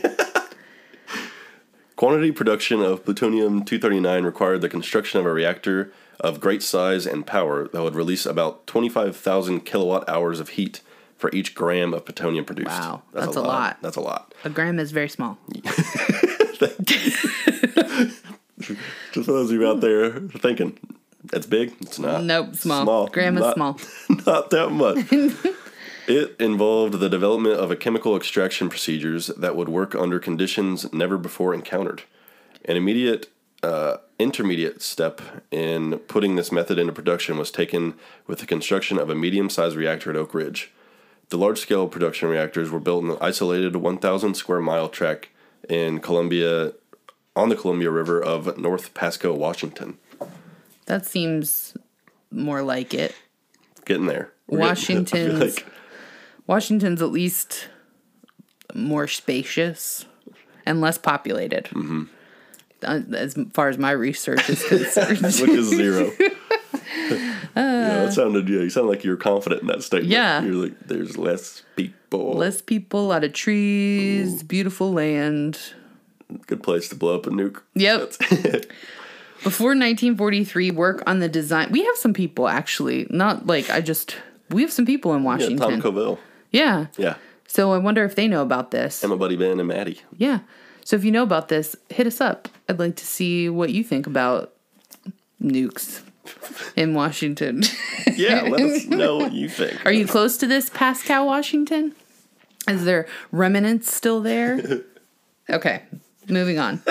[1.95, 7.27] Quantity production of plutonium 239 required the construction of a reactor of great size and
[7.27, 10.82] power that would release about 25,000 kilowatt hours of heat
[11.22, 12.70] for each gram of plutonium produced.
[12.72, 13.78] Wow, that's a lot.
[13.82, 14.34] That's a lot.
[14.44, 15.38] A gram is very small.
[19.12, 20.78] Just for those of you out there thinking,
[21.32, 21.74] it's big.
[21.82, 22.24] It's not.
[22.24, 23.08] Nope, small.
[23.08, 23.80] Gram is Not- small.
[24.26, 25.06] Not that much.
[26.08, 31.18] it involved the development of a chemical extraction procedures that would work under conditions never
[31.18, 32.04] before encountered.
[32.66, 33.28] An immediate
[33.64, 37.94] uh, intermediate step in putting this method into production was taken
[38.26, 40.72] with the construction of a medium-sized reactor at Oak Ridge.
[41.32, 45.30] The large-scale production reactors were built in an isolated 1,000 square mile tract
[45.70, 46.74] in Columbia,
[47.38, 49.98] on the Columbia River of North Pasco, Washington.
[50.88, 51.76] That seems
[52.32, 53.15] more like it.
[53.86, 54.34] Getting there.
[54.48, 55.65] We're getting- Washington's like-
[56.48, 57.70] Washington's at least
[58.76, 60.06] more spacious
[60.65, 61.65] and less populated.
[61.72, 62.04] Mm-hmm.
[62.84, 65.22] Uh, As far as my research is concerned.
[65.22, 66.12] which is zero.
[68.15, 68.50] that sounded.
[68.50, 70.12] Yeah, you sound like you're confident in that statement.
[70.12, 70.41] Yeah.
[70.43, 72.34] you're like, there's less people.
[72.34, 75.60] less people, a lot of trees, beautiful land.
[76.47, 77.62] Good place to blow up a nuke.
[77.76, 78.13] Yep.
[79.43, 81.71] Before 1943, work on the design.
[81.71, 84.15] We have some people actually, not like I just.
[84.50, 85.58] We have some people in Washington.
[85.58, 85.82] Yeah, Tom.
[85.82, 86.17] Covell.
[86.52, 86.88] Yeah.
[86.97, 87.15] Yeah,
[87.47, 89.02] So I wonder if they know about this.
[89.04, 90.02] and my buddy Ben and Maddie.
[90.17, 90.39] Yeah.
[90.84, 92.50] So if you know about this, hit us up.
[92.67, 94.54] I'd like to see what you think about
[95.41, 96.02] nukes
[96.76, 97.64] in Washington.
[98.16, 99.86] Yeah, let us know what you think.
[99.86, 101.96] Are you close to this Pascal, Washington?
[102.68, 104.84] Is there remnants still there?
[105.50, 105.82] Okay,
[106.30, 106.82] moving on.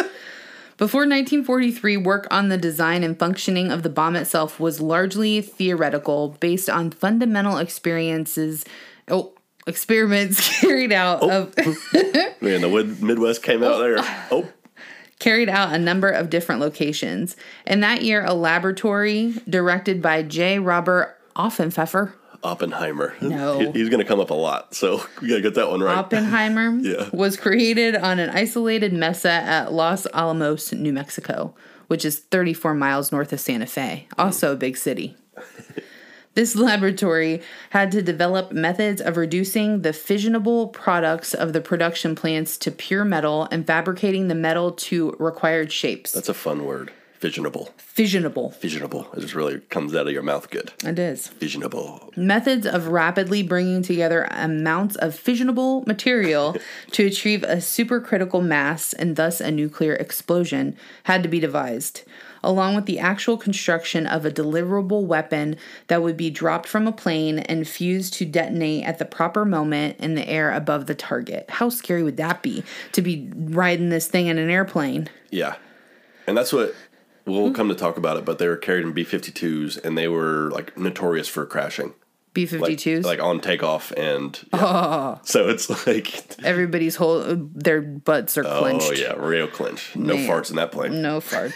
[0.76, 6.36] Before 1943, work on the design and functioning of the bomb itself was largely theoretical,
[6.40, 8.66] based on fundamental experiences.
[9.08, 9.32] Oh,
[9.66, 11.42] experiments carried out oh.
[11.42, 11.56] of
[12.42, 13.78] Man, the Midwest came out oh.
[13.78, 13.96] there.
[14.30, 14.48] Oh,
[15.20, 17.36] carried out a number of different locations.
[17.66, 20.58] In that year, a laboratory directed by J.
[20.58, 23.14] Robert Offenpfeffer, Oppenheimer.
[23.20, 23.58] No.
[23.58, 25.80] He- he's going to come up a lot, so we got to get that one
[25.80, 25.96] right.
[25.96, 27.08] Oppenheimer, Yeah.
[27.12, 31.54] was created on an isolated mesa at Los Alamos, New Mexico,
[31.88, 35.16] which is 34 miles north of Santa Fe, also a big city.
[36.40, 42.56] This laboratory had to develop methods of reducing the fissionable products of the production plants
[42.56, 46.12] to pure metal and fabricating the metal to required shapes.
[46.12, 46.92] That's a fun word.
[47.20, 47.68] Fissionable.
[47.76, 48.58] fissionable.
[48.58, 49.14] Fissionable.
[49.14, 50.72] It just really comes out of your mouth good.
[50.82, 51.28] It is.
[51.38, 52.16] Fissionable.
[52.16, 56.56] Methods of rapidly bringing together amounts of fissionable material
[56.92, 62.04] to achieve a supercritical mass and thus a nuclear explosion had to be devised,
[62.42, 65.56] along with the actual construction of a deliverable weapon
[65.88, 69.96] that would be dropped from a plane and fused to detonate at the proper moment
[69.98, 71.48] in the air above the target.
[71.50, 75.08] How scary would that be to be riding this thing in an airplane?
[75.30, 75.56] Yeah.
[76.26, 76.74] And that's what
[77.26, 80.08] we'll come to talk about it, but they were carried in B 52s and they
[80.08, 81.94] were like notorious for crashing.
[82.32, 83.04] B Like, 52s?
[83.04, 84.60] like on takeoff and yeah.
[84.62, 85.20] Oh.
[85.24, 88.86] so it's like Everybody's whole, their butts are oh, clenched.
[88.88, 90.28] oh yeah real clinch no Man.
[90.28, 91.52] farts in that plane No farts.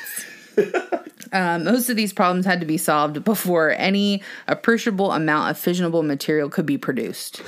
[1.32, 6.04] Um, most of these problems had to be solved before any appreciable amount of fissionable
[6.04, 7.42] material could be produced.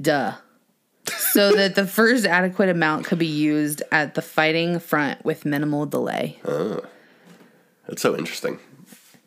[0.00, 0.34] Duh.
[1.32, 5.84] so that the first adequate amount could be used at the fighting front with minimal
[5.86, 6.38] delay.
[7.88, 8.58] it's so interesting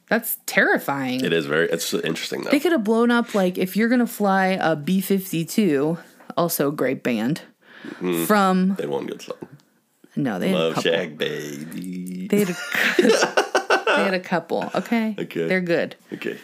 [0.10, 1.24] That's terrifying.
[1.24, 4.08] it is very it's interesting though They could have blown up like if you're gonna
[4.08, 5.98] fly a B fifty two,
[6.38, 7.42] also a great band.
[8.26, 9.38] From they one good song
[10.16, 10.92] no, they had a love couple.
[10.92, 12.56] shack baby They had a,
[13.86, 14.70] they had a couple.
[14.76, 15.48] Okay, Okay.
[15.48, 15.96] they're good.
[16.14, 16.38] okay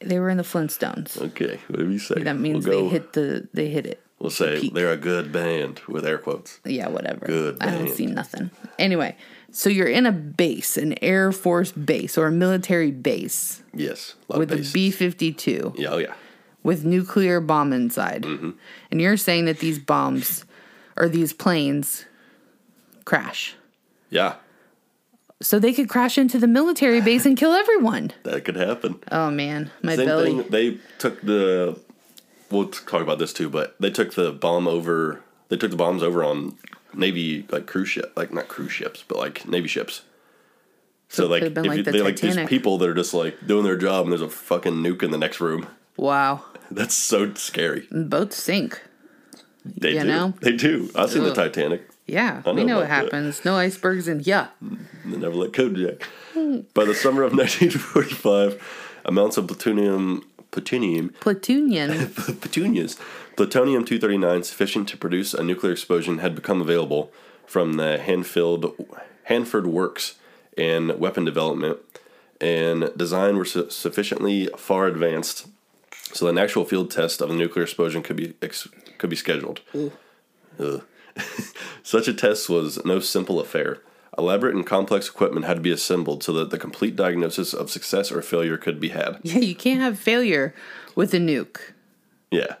[0.00, 1.20] They were in the Flintstones.
[1.20, 4.00] okay whatever you say That means we'll they go, hit the they hit it.
[4.18, 4.74] we'll say peak.
[4.74, 7.26] they're a good band with air quotes Yeah, whatever.
[7.26, 7.96] Good I don't band.
[7.96, 8.50] see nothing.
[8.78, 9.16] Anyway,
[9.52, 14.32] so you're in a base, an Air Force base or a military base yes a
[14.32, 14.72] lot with of a.
[14.72, 16.14] B fifty two yeah oh yeah
[16.62, 18.50] with nuclear bomb inside, Mm-hmm.
[18.90, 20.44] and you're saying that these bombs
[20.96, 22.04] or these planes
[23.04, 23.54] crash.
[24.10, 24.34] yeah
[25.42, 28.12] So they could crash into the military base and kill everyone.
[28.22, 30.30] that could happen Oh man, my Same belly.
[30.38, 30.48] thing.
[30.50, 31.78] They took the.
[32.50, 35.20] We'll talk about this too, but they took the bomb over.
[35.48, 36.56] They took the bombs over on
[36.94, 40.02] Navy like cruise ship, like not cruise ships, but like Navy ships.
[41.08, 43.46] So, it like, if like you, the they like these people that are just like
[43.46, 45.66] doing their job, and there's a fucking nuke in the next room.
[45.96, 46.44] Wow.
[46.70, 47.86] That's so scary.
[47.92, 48.80] Both sink.
[49.64, 50.06] They You do.
[50.06, 50.34] know?
[50.40, 50.90] They do.
[50.96, 51.88] I've seen the Titanic.
[52.06, 53.04] Yeah, I we know know what about that.
[53.12, 53.44] happens.
[53.44, 54.48] No icebergs and yeah.
[55.04, 56.06] They never let Kodiak.
[56.74, 58.62] By the summer of 1945,
[59.04, 62.08] amounts of plutonium, plutonium, plutonium,
[62.40, 62.96] petunias,
[63.36, 67.10] plutonium 239 sufficient to produce a nuclear explosion had become available
[67.46, 68.74] from the Hanfield,
[69.24, 70.14] Hanford Works
[70.56, 71.78] and weapon development
[72.40, 75.46] and design were su- sufficiently far advanced
[76.12, 79.16] so that an actual field test of a nuclear explosion could be ex- could be
[79.16, 79.60] scheduled.
[80.58, 80.82] Ugh.
[81.82, 83.78] Such a test was no simple affair.
[84.18, 88.10] Elaborate and complex equipment had to be assembled so that the complete diagnosis of success
[88.10, 89.18] or failure could be had.
[89.22, 90.54] yeah, you can't have failure
[90.94, 91.58] with a nuke.
[92.30, 92.54] Yeah.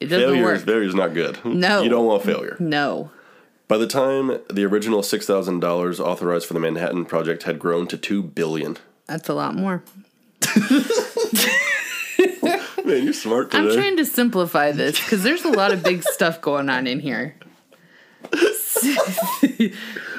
[0.00, 1.44] Failure is, failure is not good.
[1.44, 1.82] No.
[1.82, 2.56] You don't want failure.
[2.60, 3.10] no.
[3.68, 8.22] By the time the original $6,000 authorized for the Manhattan Project had grown to 2
[8.22, 8.76] billion.
[9.06, 9.84] That's a lot more.
[12.84, 13.68] Man, you're smart today.
[13.68, 16.98] I'm trying to simplify this because there's a lot of big stuff going on in
[17.00, 17.36] here.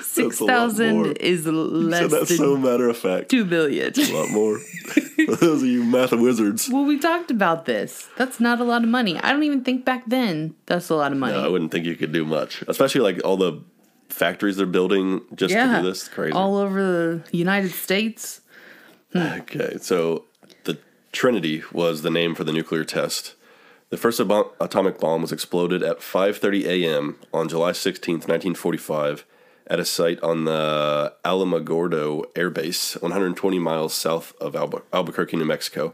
[0.03, 3.29] Six thousand is so less that's than so matter of fact.
[3.29, 3.93] two billion.
[3.97, 4.59] A lot more.
[4.59, 6.69] For those of you math wizards.
[6.71, 8.09] Well, we talked about this.
[8.17, 9.17] That's not a lot of money.
[9.19, 11.33] I don't even think back then that's a lot of money.
[11.33, 12.63] No, I wouldn't think you could do much.
[12.67, 13.61] Especially like all the
[14.09, 16.07] factories they're building just to do this.
[16.09, 16.33] Crazy.
[16.33, 18.41] all over the United States.
[19.13, 19.19] Hmm.
[19.41, 20.25] Okay, so
[20.65, 20.77] the
[21.13, 23.35] Trinity was the name for the nuclear test.
[23.91, 27.17] The first atomic bomb was exploded at 5:30 a.m.
[27.33, 29.25] on July 16, 1945,
[29.67, 35.43] at a site on the Alamogordo Air Base, 120 miles south of Albu- Albuquerque, New
[35.43, 35.93] Mexico.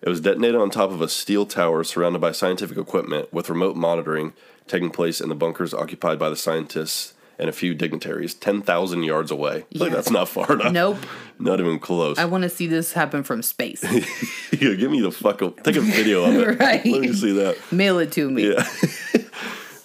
[0.00, 3.76] It was detonated on top of a steel tower surrounded by scientific equipment, with remote
[3.76, 4.32] monitoring
[4.66, 9.30] taking place in the bunkers occupied by the scientists and a few dignitaries, 10,000 yards
[9.30, 9.64] away.
[9.74, 10.72] Like that's not far enough.
[10.72, 10.98] Nope.
[11.38, 12.16] Not even close.
[12.16, 13.82] I want to see this happen from space.
[14.52, 15.62] Yeah, give me the fuck up.
[15.64, 16.60] Take a video of it.
[16.60, 16.86] Right.
[16.86, 17.58] Let me see that.
[17.72, 18.48] Mail it to me.
[18.52, 18.62] Yeah.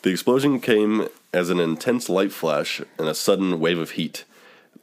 [0.04, 4.26] the explosion came as an intense light flash and a sudden wave of heat,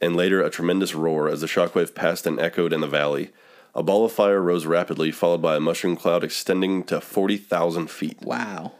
[0.01, 3.29] and later a tremendous roar as the shockwave passed and echoed in the valley.
[3.73, 8.21] A ball of fire rose rapidly, followed by a mushroom cloud extending to 40,000 feet.
[8.23, 8.73] Wow.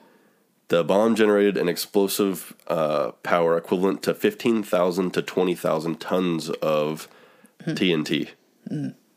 [0.70, 7.08] The bomb generated an explosive uh, power equivalent to 15,000 to 20,000 tons of
[7.64, 7.72] Hmm.
[7.74, 8.30] TNT.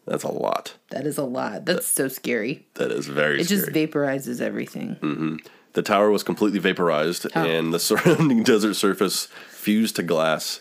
[0.06, 0.74] That's a lot.
[0.90, 1.66] That is a lot.
[1.66, 2.66] That's so scary.
[2.74, 3.60] That is very It scary.
[3.60, 5.40] just vaporizes everything.
[5.74, 10.60] The tower was completely vaporized, and the surrounding desert surface fused to glass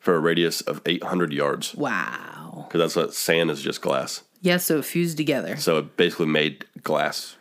[0.00, 1.74] for a radius of 800 yards.
[1.74, 2.66] Wow.
[2.68, 4.22] Because that's what sand is just glass.
[4.42, 5.56] Yeah, so it fused together.
[5.56, 7.36] So it basically made glass.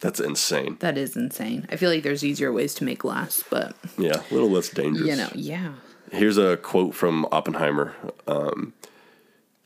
[0.00, 0.76] That's insane.
[0.80, 1.66] That is insane.
[1.70, 5.08] I feel like there's easier ways to make glass, but Yeah, a little less dangerous.
[5.08, 5.72] you know, yeah.
[6.12, 7.94] Here's a quote from Oppenheimer.
[8.26, 8.74] Um,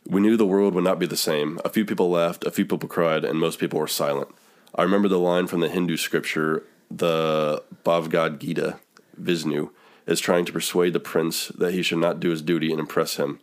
[0.06, 1.60] we knew the world would not be the same.
[1.64, 4.28] A few people laughed, a few people cried, and most people were silent.
[4.74, 8.78] I remember the line from the Hindu scripture, the Bhagavad Gita,
[9.16, 9.68] Vishnu
[10.06, 13.16] is trying to persuade the prince that he should not do his duty and impress
[13.16, 13.38] him.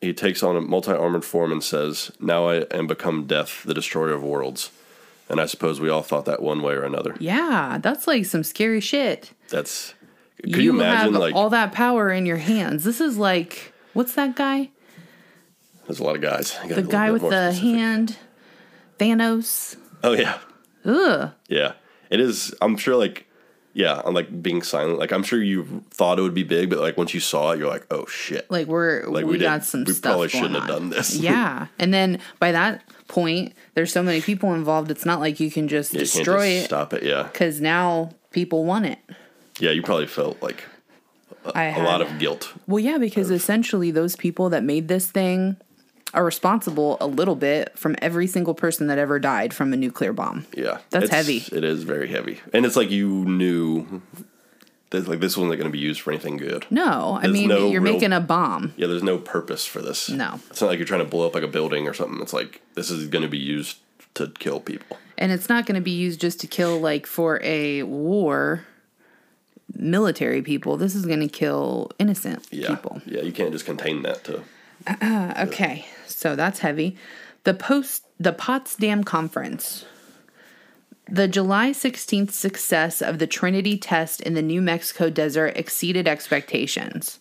[0.00, 3.74] He takes on a multi armored form and says, Now I am become death, the
[3.74, 4.70] destroyer of worlds.
[5.28, 7.16] And I suppose we all thought that one way or another.
[7.18, 9.32] Yeah, that's like some scary shit.
[9.48, 9.94] That's.
[10.42, 12.84] Could you, imagine, have like, all that power in your hands?
[12.84, 14.70] This is like what's that guy?
[15.86, 16.58] there's a lot of guys.
[16.66, 17.78] The guy with the specific.
[17.78, 18.16] hand,
[18.98, 19.76] Thanos.
[20.02, 20.38] Oh, yeah.
[20.84, 21.32] Ugh.
[21.48, 21.72] Yeah,
[22.10, 22.54] it is.
[22.60, 23.26] I'm sure, like,
[23.74, 24.98] yeah, I'm like being silent.
[24.98, 27.58] Like, I'm sure you thought it would be big, but like once you saw it,
[27.58, 28.50] you're like, oh shit.
[28.50, 30.12] Like we're Like, we, we got some we stuff.
[30.12, 31.14] probably shouldn't have done this.
[31.30, 34.90] yeah, and then by that point, there's so many people involved.
[34.90, 37.02] It's not like you can just can't destroy just it Stop it.
[37.02, 38.98] Yeah, because now people want it.
[39.60, 39.70] yeah.
[39.72, 40.64] You probably felt like
[41.54, 42.52] I a had, lot of guilt.
[42.66, 45.56] well, yeah, because essentially those people that made this thing
[46.14, 50.12] are responsible a little bit from every single person that ever died from a nuclear
[50.12, 50.46] bomb.
[50.56, 51.44] Yeah, That's heavy.
[51.52, 54.00] It is very heavy, and it's like you knew
[54.90, 56.66] that like this wasn't going to be used for anything good.
[56.70, 58.72] No, I There's mean no you're real- making a bomb.
[58.76, 60.08] Yeah, there's no purpose for this.
[60.08, 60.40] No.
[60.50, 62.20] it's not like you're trying to blow up like a building or something.
[62.22, 63.78] It's like this is going to be used
[64.14, 64.96] to kill people.
[65.18, 68.64] And it's not going to be used just to kill, like, for a war,
[69.74, 70.76] military people.
[70.76, 73.00] This is going to kill innocent Yeah, people.
[73.06, 73.22] yeah.
[73.22, 74.42] You can't just contain that to.
[75.48, 76.96] Okay, so that's heavy.
[77.44, 79.84] The post, the Potsdam Conference.
[81.08, 87.20] The July 16th success of the Trinity test in the New Mexico desert exceeded expectations.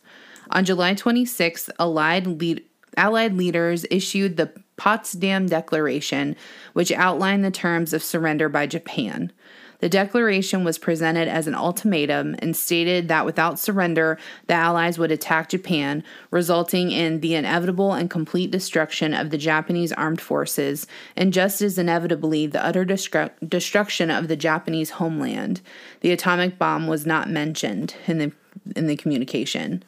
[0.52, 2.63] On July 26th, Allied, lead,
[2.96, 6.36] Allied leaders issued the Potsdam Declaration,
[6.74, 9.32] which outlined the terms of surrender by Japan.
[9.84, 14.17] The declaration was presented as an ultimatum and stated that without surrender,
[14.48, 19.91] the Allies would attack Japan, resulting in the inevitable and complete destruction of the Japanese
[19.91, 25.60] armed forces, and just as inevitably, the utter destru- destruction of the Japanese homeland.
[26.00, 28.32] The atomic bomb was not mentioned in the
[28.78, 29.84] in the communication.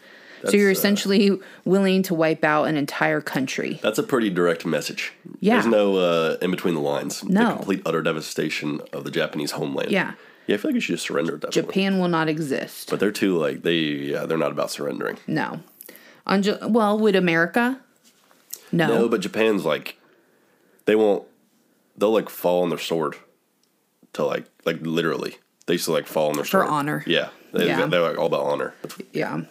[0.45, 3.79] So you're That's, uh, essentially willing to wipe out an entire country.
[3.81, 5.13] That's a pretty direct message.
[5.39, 5.55] Yeah.
[5.55, 7.23] There's no uh, in between the lines.
[7.23, 7.49] No.
[7.49, 9.91] The complete utter devastation of the Japanese homeland.
[9.91, 10.13] Yeah.
[10.47, 11.67] Yeah, I feel like you should just surrender at that point.
[11.67, 12.89] Japan will not exist.
[12.89, 15.17] But they're too like they yeah, they're not about surrendering.
[15.25, 15.61] No.
[16.27, 17.81] On Ju- well, would America?
[18.71, 18.87] No.
[18.87, 19.97] No, but Japan's like
[20.85, 21.25] they won't
[21.97, 23.15] they'll like fall on their sword
[24.13, 25.37] to like like literally.
[25.65, 26.65] They used to like fall on their sword.
[26.65, 26.79] For sword.
[26.79, 27.03] honor.
[27.07, 27.29] Yeah.
[27.53, 27.85] They, Yeah.
[27.87, 28.75] They're like all about honor.
[29.13, 29.41] Yeah.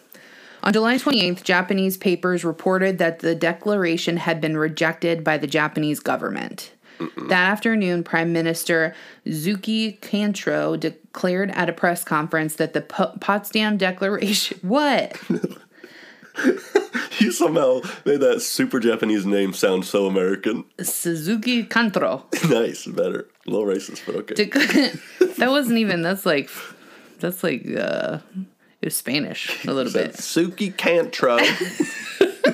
[0.65, 5.99] On July 28th, Japanese papers reported that the declaration had been rejected by the Japanese
[5.99, 6.71] government.
[7.27, 8.95] That afternoon, Prime Minister
[9.27, 14.59] Zuki Kantro declared at a press conference that the Po- Potsdam Declaration.
[14.67, 15.19] What?
[17.19, 20.65] You somehow made that super Japanese name sound so American.
[20.81, 22.23] Suzuki Kantro.
[22.49, 23.29] nice, better.
[23.47, 24.33] A little racist, but okay.
[24.33, 26.49] Dec- that wasn't even, that's like,
[27.21, 28.17] that's like, uh,
[28.85, 30.13] was Spanish a little bit.
[30.13, 31.37] Suki Cantro.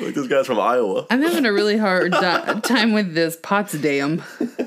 [0.00, 1.06] like this guy's from Iowa.
[1.10, 4.22] I'm having a really hard di- time with this Potsdam.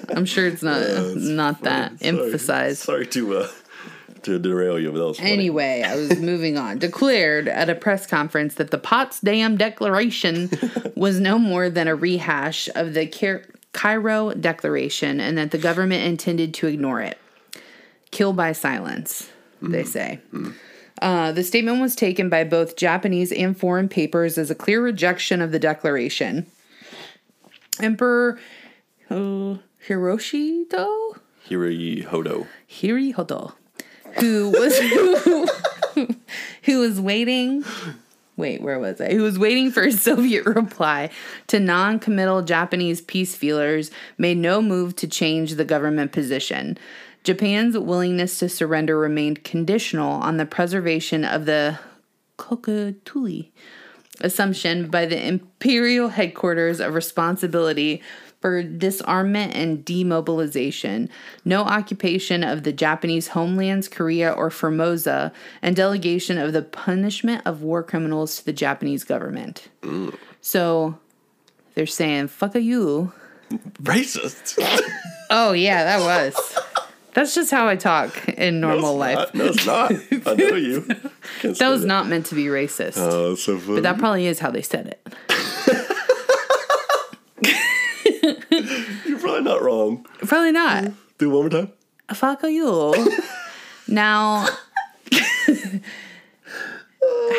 [0.09, 0.81] I'm sure it's not
[1.15, 2.09] not that Sorry.
[2.09, 2.79] emphasized.
[2.79, 3.47] Sorry to uh
[4.23, 5.31] to derail you, but that was funny.
[5.31, 6.79] Anyway, I was moving on.
[6.79, 10.49] Declared at a press conference that the Potsdam Declaration
[10.95, 16.03] was no more than a rehash of the Cair- Cairo Declaration and that the government
[16.03, 17.17] intended to ignore it.
[18.11, 19.29] Kill by silence,
[19.61, 20.19] they say.
[21.01, 25.41] Uh, the statement was taken by both Japanese and foreign papers as a clear rejection
[25.41, 26.45] of the declaration.
[27.79, 28.39] Emperor
[29.09, 31.17] uh, Hiroshito
[32.69, 33.53] Hiroi Hodo.
[34.19, 35.47] Who was who,
[36.63, 37.63] who was waiting.
[38.37, 39.11] Wait, where was I?
[39.13, 41.09] Who was waiting for a Soviet reply
[41.47, 46.77] to non-committal Japanese peace feelers made no move to change the government position.
[47.23, 51.79] Japan's willingness to surrender remained conditional on the preservation of the
[52.37, 53.51] Kokutuli
[54.21, 58.01] assumption by the imperial headquarters of responsibility
[58.39, 61.09] for disarmament and demobilization,
[61.45, 65.31] no occupation of the Japanese homelands, Korea, or Formosa,
[65.61, 69.69] and delegation of the punishment of war criminals to the Japanese government.
[70.41, 70.97] So
[71.75, 73.13] they're saying, fuck a you.
[73.83, 74.57] Racist.
[75.29, 76.57] Oh, yeah, that was.
[77.13, 79.33] That's just how I talk in normal No, life.
[79.33, 79.91] No, it's not.
[80.25, 80.81] I know you.
[81.41, 82.93] Can't That was not meant to be racist.
[82.97, 83.75] Oh, that's so funny.
[83.75, 85.01] but that probably is how they said it.
[89.05, 90.05] You're probably not wrong.
[90.19, 90.91] Probably not.
[91.17, 91.71] Do it one more time.
[92.13, 92.93] Fuck you.
[93.87, 94.47] now,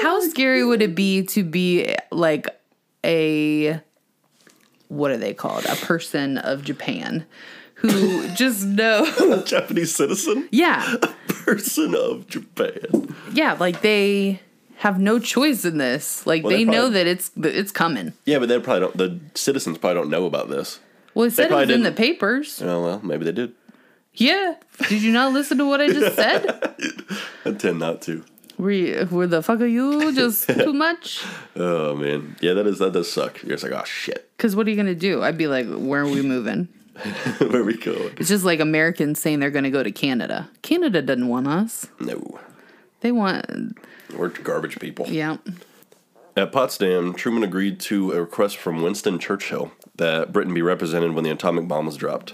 [0.02, 2.46] how scary would it be to be like
[3.04, 3.80] a
[4.88, 5.64] what are they called?
[5.66, 7.24] A person of Japan
[7.82, 9.04] who just know.
[9.32, 13.14] A Japanese citizen, yeah, a person of Japan.
[13.32, 14.40] yeah, like they
[14.76, 16.26] have no choice in this.
[16.26, 18.12] Like Well, they they know probably- that it's that it's coming.
[18.24, 18.96] Yeah, but they probably don't.
[18.96, 20.80] The citizens probably don't know about this.
[21.14, 22.62] Well, it said it probably was in the papers.
[22.62, 23.52] Oh well, maybe they did.
[24.14, 24.54] Yeah.
[24.88, 26.74] Did you not listen to what I just said?
[27.44, 28.24] I tend not to.
[28.58, 31.24] Were you, were the fuck are you just too much?
[31.56, 33.42] Oh man, yeah, that is that does suck.
[33.42, 35.22] You're just like, oh shit, Because what are you gonna do?
[35.22, 36.68] I'd be like, where are we moving?
[37.38, 38.10] where we go?
[38.18, 40.50] It's just like Americans saying they're gonna go to Canada.
[40.62, 41.86] Canada doesn't want us.
[42.00, 42.38] No,
[43.00, 43.78] They want,
[44.16, 45.06] we're garbage people.
[45.08, 45.38] yeah.
[46.36, 51.24] At Potsdam, Truman agreed to a request from Winston Churchill that Britain be represented when
[51.24, 52.32] the atomic bomb was dropped.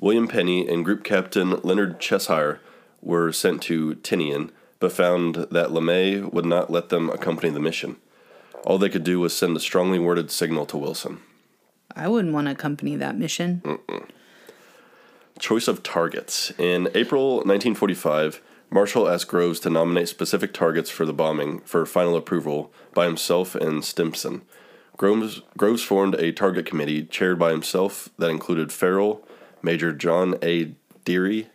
[0.00, 2.60] William Penney and Group Captain Leonard Cheshire
[3.00, 7.96] were sent to Tinian, but found that LeMay would not let them accompany the mission.
[8.64, 11.20] All they could do was send a strongly worded signal to Wilson.
[11.98, 13.62] I wouldn't want to accompany that mission.
[15.38, 16.52] Choice of targets.
[16.58, 22.16] In April 1945, Marshall asked Groves to nominate specific targets for the bombing for final
[22.16, 24.42] approval by himself and Stimson.
[24.96, 29.22] Groves, Groves formed a target committee chaired by himself that included Farrell,
[29.62, 30.74] Major John A.
[31.04, 31.48] Derry,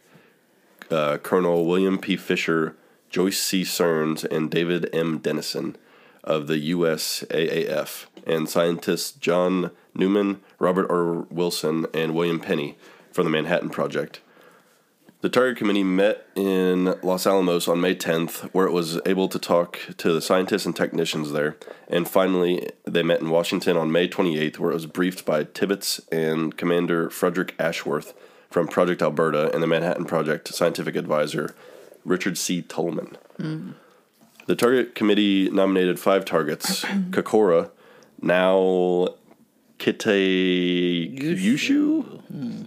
[0.89, 2.16] uh, Colonel William P.
[2.16, 2.76] Fisher,
[3.10, 3.64] Joyce C.
[3.64, 5.20] Stearns, and David M.
[5.20, 5.76] Dennison
[6.24, 11.26] of the USAAF, and scientists John Neumann, Robert R.
[11.30, 12.78] Wilson, and William Penney
[13.12, 14.22] from the Manhattan Project.
[15.22, 19.39] The Target Committee met in Los Alamos on May 10th, where it was able to
[19.39, 21.56] talk to the scientists and technicians there.
[21.88, 26.02] And finally, they met in Washington on May 28th, where it was briefed by Tibbets
[26.12, 28.14] and Commander Frederick Ashworth
[28.50, 31.56] from Project Alberta and the Manhattan Project scientific advisor
[32.04, 32.62] Richard C.
[32.62, 33.16] Tolman.
[34.48, 37.72] The target committee nominated five targets Kokora,
[38.22, 39.08] now
[39.84, 42.22] Kitayushu.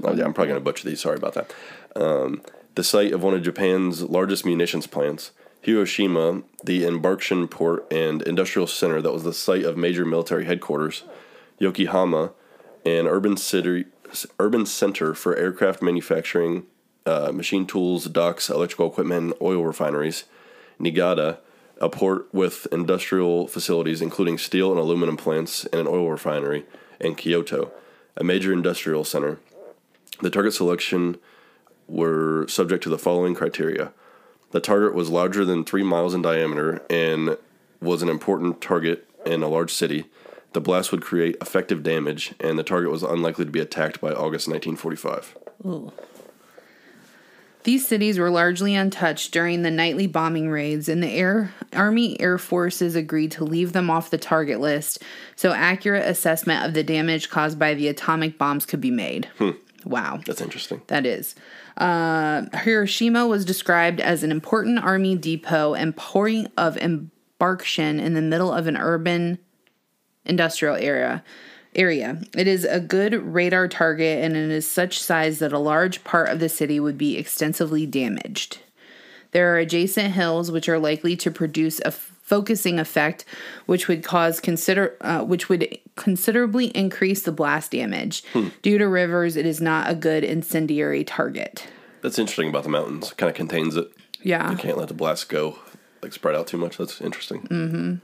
[0.05, 1.01] Oh, yeah, I'm probably going to butcher these.
[1.01, 1.51] Sorry about that.
[1.97, 2.43] Um,
[2.75, 5.31] the site of one of Japan's largest munitions plants.
[5.63, 11.05] Hiroshima, the embarkation port and industrial center that was the site of major military headquarters.
[11.59, 12.33] Yokohama,
[12.85, 13.87] an urban city,
[14.39, 16.67] urban center for aircraft manufacturing,
[17.07, 20.25] uh, machine tools, docks, electrical equipment, oil refineries.
[20.79, 21.39] Niigata,
[21.81, 26.67] a port with industrial facilities including steel and aluminum plants and an oil refinery,
[27.01, 27.73] and Kyoto,
[28.17, 29.39] a major industrial center.
[30.21, 31.19] The target selection
[31.89, 33.93] were subject to the following criteria.
[34.53, 37.37] The target was larger than three miles in diameter and
[37.81, 40.07] was an important target in a large city.
[40.53, 44.09] The blast would create effective damage, and the target was unlikely to be attacked by
[44.09, 45.37] August 1945.
[47.67, 52.39] These cities were largely untouched during the nightly bombing raids, and the Air Army Air
[52.39, 55.03] Forces agreed to leave them off the target list
[55.35, 59.29] so accurate assessment of the damage caused by the atomic bombs could be made.
[59.85, 60.21] Wow.
[60.25, 60.81] That's interesting.
[60.87, 61.35] That is.
[61.77, 68.23] Uh, Hiroshima was described as an important army depot and point of embarkation in the
[68.23, 69.41] middle of an urban
[70.25, 71.25] industrial area.
[71.77, 72.21] Area.
[72.37, 76.31] It is a good radar target and it is such size that a large part
[76.31, 78.59] of the city would be extensively damaged.
[79.33, 83.25] There are adjacent hills which are likely to produce a focusing effect,
[83.67, 88.25] which would cause consider uh, which would considerably increase the blast damage.
[88.63, 91.69] Due to rivers, it is not a good incendiary target.
[92.01, 93.13] That's interesting about the mountains.
[93.13, 93.93] Kind of contains it.
[94.23, 94.51] Yeah.
[94.51, 95.59] You can't let the blast go,
[96.03, 96.79] like spread out too much.
[96.79, 98.01] That's interesting.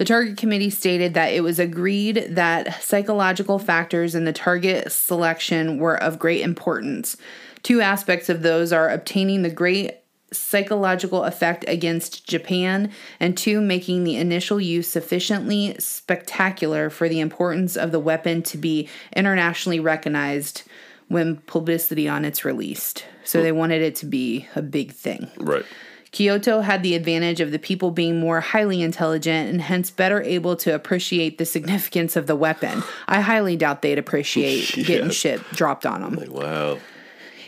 [0.00, 5.76] The target committee stated that it was agreed that psychological factors in the target selection
[5.76, 7.18] were of great importance.
[7.62, 9.98] Two aspects of those are obtaining the great
[10.32, 12.90] psychological effect against Japan,
[13.20, 18.56] and two, making the initial use sufficiently spectacular for the importance of the weapon to
[18.56, 20.62] be internationally recognized
[21.08, 23.04] when publicity on its released.
[23.24, 25.30] So they wanted it to be a big thing.
[25.36, 25.66] Right.
[26.12, 30.56] Kyoto had the advantage of the people being more highly intelligent and hence better able
[30.56, 32.82] to appreciate the significance of the weapon.
[33.06, 34.84] I highly doubt they'd appreciate Yeah.
[34.84, 36.14] getting shit dropped on them.
[36.14, 36.78] Like, wow.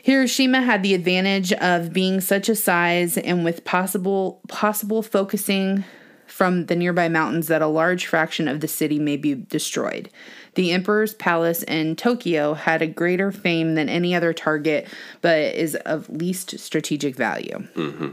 [0.02, 5.84] Hiroshima had the advantage of being such a size and with possible possible focusing
[6.26, 10.08] from the nearby mountains that a large fraction of the city may be destroyed.
[10.54, 14.88] The Emperor's Palace in Tokyo had a greater fame than any other target,
[15.20, 17.66] but is of least strategic value.
[17.74, 18.10] Mm-hmm.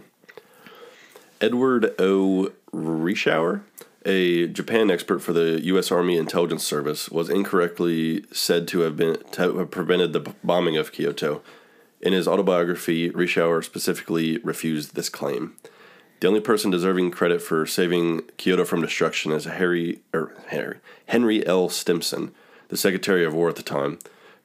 [1.41, 2.51] Edward O.
[2.73, 3.61] Reischauer,
[4.05, 5.89] a Japan expert for the U.S.
[5.89, 10.91] Army Intelligence Service, was incorrectly said to have been to have prevented the bombing of
[10.91, 11.41] Kyoto.
[12.01, 15.55] In his autobiography, Reischauer specifically refused this claim.
[16.19, 21.45] The only person deserving credit for saving Kyoto from destruction is Harry, er, Harry Henry
[21.47, 21.69] L.
[21.69, 22.33] Stimson,
[22.67, 23.99] the Secretary of War at the time,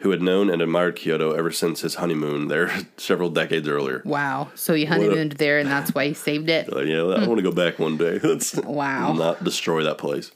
[0.04, 4.02] who had known and admired Kyoto ever since his honeymoon there several decades earlier.
[4.04, 4.50] Wow.
[4.54, 6.70] So he honeymooned there and that's why he saved it?
[6.70, 8.18] Uh, yeah, I want to go back one day.
[8.22, 9.14] Let's Wow.
[9.14, 10.30] not destroy that place.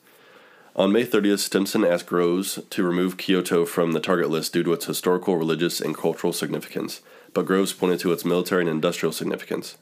[0.75, 4.73] On May 30th, Stimson asked Groves to remove Kyoto from the target list due to
[4.73, 7.03] its historical, religious, and cultural significance,
[7.35, 9.77] but Groves pointed to its military and industrial significance.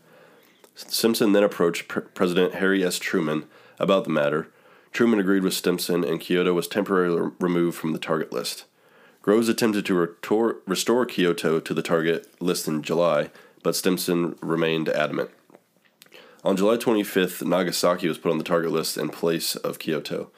[0.74, 2.99] Stimson then approached Pre- President Harry S.
[2.99, 3.45] Truman
[3.78, 4.49] about the matter.
[4.91, 8.64] Truman agreed with Stimson, and Kyoto was temporarily removed from the target list.
[9.27, 13.31] Groves attempted to retor- restore Kyoto to the target list in July,
[13.64, 15.31] but Stimson remained adamant.
[16.45, 20.31] On July 25th, Nagasaki was put on the target list in place of Kyoto.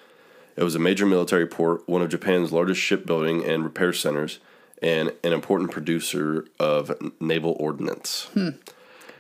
[0.56, 4.38] It was a major military port, one of Japan's largest shipbuilding and repair centers,
[4.80, 8.30] and an important producer of naval ordnance.
[8.32, 8.52] Hmm.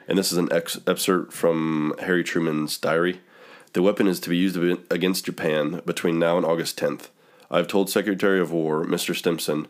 [0.08, 3.20] And this is an ex- excerpt from Harry Truman's diary.
[3.74, 4.56] The weapon is to be used
[4.90, 7.08] against Japan between now and August 10th.
[7.50, 9.14] I have told Secretary of War, Mr.
[9.16, 9.68] Stimson,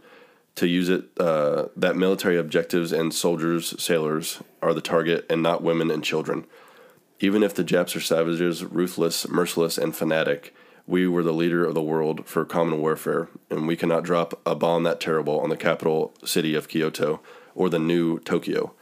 [0.57, 5.63] to use it uh, that military objectives and soldiers, sailors are the target and not
[5.63, 6.45] women and children.
[7.21, 10.55] Even if the Japs are savages, ruthless, merciless, and fanatic,
[10.87, 14.55] we were the leader of the world for common warfare, and we cannot drop a
[14.55, 17.21] bomb that terrible on the capital city of Kyoto
[17.55, 18.73] or the new Tokyo.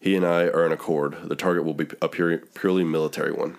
[0.00, 1.16] He and I are in accord.
[1.22, 3.56] The target will be a pure, purely military one.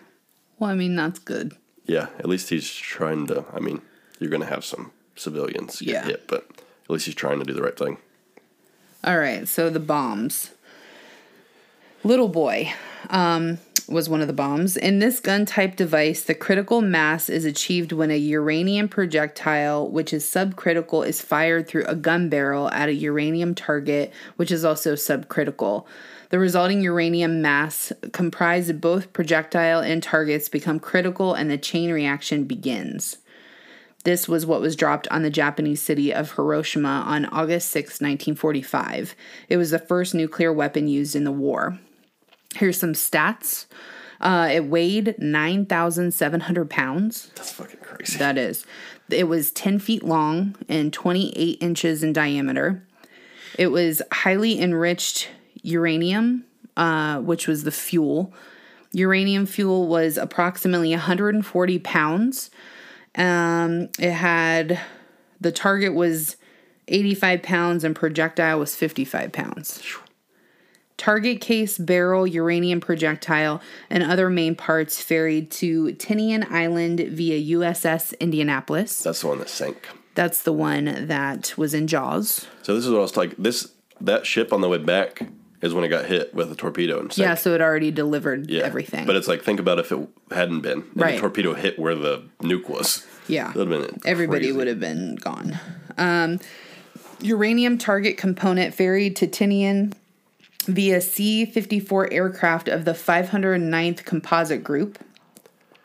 [0.59, 1.53] Well, I mean, that's good.
[1.85, 3.45] Yeah, at least he's trying to.
[3.53, 3.81] I mean,
[4.23, 6.05] you're going to have some civilians get Yeah.
[6.05, 6.47] hit, but
[6.85, 7.97] at least he's trying to do the right thing.
[9.03, 10.51] All right, so the bombs.
[12.03, 12.73] Little boy.
[13.09, 14.77] Um, was one of the bombs.
[14.77, 20.13] In this gun type device, the critical mass is achieved when a uranium projectile, which
[20.13, 24.93] is subcritical, is fired through a gun barrel at a uranium target, which is also
[24.93, 25.85] subcritical.
[26.29, 31.91] The resulting uranium mass, comprised of both projectile and targets, become critical and the chain
[31.91, 33.17] reaction begins.
[34.03, 39.15] This was what was dropped on the Japanese city of Hiroshima on August 6, 1945.
[39.47, 41.79] It was the first nuclear weapon used in the war.
[42.55, 43.65] Here's some stats.
[44.19, 47.31] Uh, it weighed 9,700 pounds.
[47.35, 48.17] That's fucking crazy.
[48.17, 48.65] That is.
[49.09, 52.85] It was 10 feet long and 28 inches in diameter.
[53.57, 55.29] It was highly enriched
[55.61, 56.45] uranium,
[56.77, 58.33] uh, which was the fuel.
[58.91, 62.49] Uranium fuel was approximately 140 pounds.
[63.15, 64.79] Um, it had
[65.39, 66.37] the target was
[66.87, 69.81] 85 pounds and projectile was 55 pounds.
[70.97, 78.17] Target case, barrel, uranium projectile, and other main parts ferried to Tinian Island via USS
[78.19, 79.01] Indianapolis.
[79.01, 79.89] That's the one that sank.
[80.15, 82.47] That's the one that was in Jaws.
[82.61, 83.35] So this is what I was like.
[83.37, 85.23] This that ship on the way back
[85.63, 87.25] is when it got hit with a torpedo and sank.
[87.25, 88.63] Yeah, so it already delivered Yeah.
[88.63, 89.05] everything.
[89.07, 90.79] But it's like think about if it hadn't been.
[90.79, 91.15] And Right.
[91.15, 93.05] The torpedo hit where the nuke was.
[93.27, 93.47] yeah.
[93.53, 94.51] That would have been everybody crazy.
[94.57, 95.57] would have been gone.
[95.97, 96.39] Um,
[97.21, 99.93] uranium target component ferried to Tinian
[100.67, 104.99] via C 54 aircraft of the 509th Composite Group.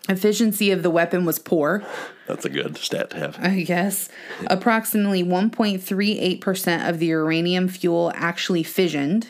[0.08, 1.84] Efficiency of the weapon was poor,
[2.26, 3.38] That's a good stat to have.
[3.40, 4.08] I guess.
[4.46, 9.28] Approximately 1.38% of the uranium fuel actually fissioned.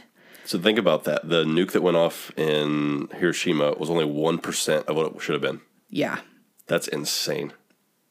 [0.49, 1.29] So think about that.
[1.29, 5.35] The nuke that went off in Hiroshima was only one percent of what it should
[5.35, 5.61] have been.
[5.91, 6.21] Yeah,
[6.67, 7.53] That's insane.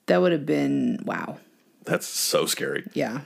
[0.05, 1.39] that would have been wow.
[1.85, 2.83] That's so scary.
[2.93, 3.21] Yeah.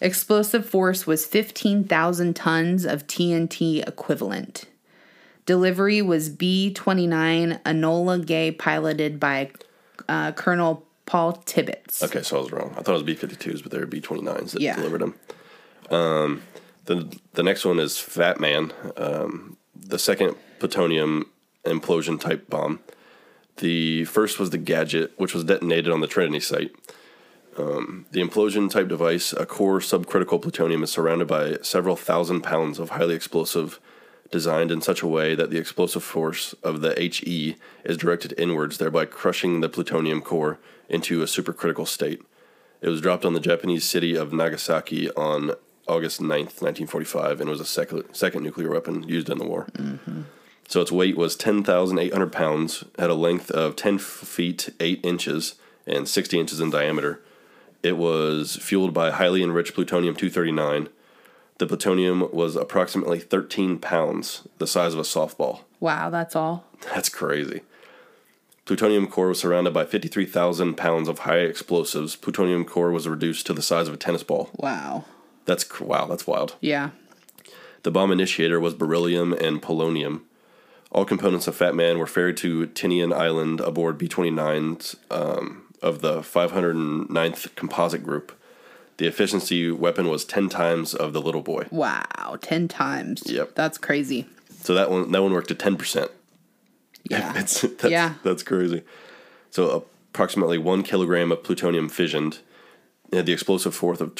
[0.00, 4.64] Explosive force was 15,000 tons of TNT equivalent.
[5.46, 9.52] Delivery was B 29 Enola Gay, piloted by
[10.08, 12.02] uh, Colonel Paul Tibbets.
[12.02, 12.74] Okay, so I was wrong.
[12.76, 14.74] I thought it was B 52s, but they were B 29s that Yeah.
[14.74, 15.14] delivered them.
[15.90, 16.42] Um,
[16.84, 21.30] the, the next one is Fat Man, um, the second plutonium
[21.64, 22.80] implosion type bomb.
[23.56, 26.72] The first was the Gadget, which was detonated on the Trinity site.
[27.56, 32.78] Um, the implosion type device, a core subcritical plutonium, is surrounded by several thousand pounds
[32.78, 33.78] of highly explosive,
[34.30, 38.78] designed in such a way that the explosive force of the HE is directed inwards,
[38.78, 40.58] thereby crushing the plutonium core
[40.88, 42.22] into a supercritical state.
[42.80, 45.52] It was dropped on the Japanese city of Nagasaki on
[45.86, 49.66] August 9th, 1945, and was a sec- second nuclear weapon used in the war.
[49.72, 50.22] Mm-hmm.
[50.68, 55.56] So its weight was 10,800 pounds, had a length of 10 feet 8 inches,
[55.86, 57.20] and 60 inches in diameter.
[57.82, 60.88] It was fueled by highly enriched plutonium 239.
[61.58, 65.60] The plutonium was approximately 13 pounds, the size of a softball.
[65.80, 66.64] Wow, that's all.
[66.94, 67.60] That's crazy.
[68.64, 72.16] Plutonium core was surrounded by 53,000 pounds of high explosives.
[72.16, 74.48] Plutonium core was reduced to the size of a tennis ball.
[74.54, 75.04] Wow.
[75.44, 76.56] That's wow, that's wild.
[76.60, 76.90] Yeah.
[77.82, 80.22] The bomb initiator was beryllium and polonium.
[80.90, 86.00] All components of Fat Man were ferried to Tinian Island aboard B 29s um, of
[86.00, 88.32] the 509th Composite Group.
[88.96, 91.66] The efficiency weapon was 10 times of the Little Boy.
[91.70, 92.38] Wow.
[92.40, 93.24] 10 times.
[93.26, 93.54] Yep.
[93.54, 94.26] That's crazy.
[94.62, 96.10] So that one that one worked at 10%.
[97.10, 97.34] Yeah.
[97.36, 98.14] It's, that's, Yeah.
[98.22, 98.82] That's crazy.
[99.50, 102.38] So approximately one kilogram of plutonium fissioned.
[103.10, 104.14] It had the explosive force of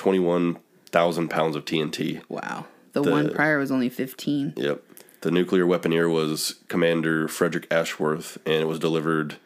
[0.95, 2.23] 21,000 pounds of TNT.
[2.29, 2.67] wow.
[2.93, 4.55] The, one prior was only 15.
[4.57, 4.81] Yep.
[5.23, 9.37] The nuclear weaponeer was Commander Frederick Ashworth, and it was delivered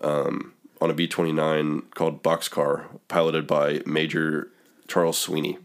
[0.00, 4.48] um, on a B 29 called Boxcar, piloted by Major
[4.88, 5.58] Charles Sweeney.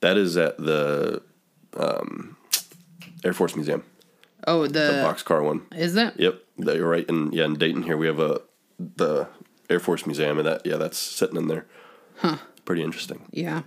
[0.00, 1.22] That is at the
[1.76, 2.36] um,
[3.24, 3.82] Air Force Museum,
[4.46, 5.04] Oh, the the.
[5.04, 5.66] Boxcar one.
[5.72, 6.14] is it?
[6.16, 7.06] Yep, that- you're right.
[7.08, 8.42] In yeah, in Dayton here we have a
[8.78, 9.26] the
[9.68, 11.66] Air Force Museum, and that yeah, that's sitting in there.
[12.18, 12.36] Huh.
[12.64, 13.26] Pretty interesting.
[13.32, 13.62] Yeah.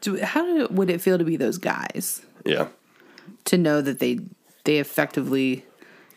[0.00, 2.22] Do, how did, would it feel to be those guys?
[2.44, 2.68] Yeah.
[3.46, 4.20] To know that they
[4.64, 5.64] they effectively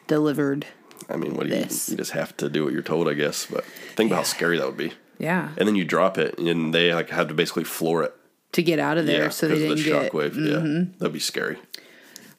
[0.07, 0.65] delivered.
[1.09, 1.89] I mean, what do you This.
[1.89, 3.45] you just have to do what you're told, I guess.
[3.45, 3.63] But
[3.95, 4.93] think about how scary that would be.
[5.17, 5.49] Yeah.
[5.57, 8.13] And then you drop it, and they like have to basically floor it.
[8.53, 10.17] To get out of there Yeah, so they didn't the get Mm-hmm.
[10.17, 10.85] shockwave.
[10.89, 11.57] Yeah, that'd be scary.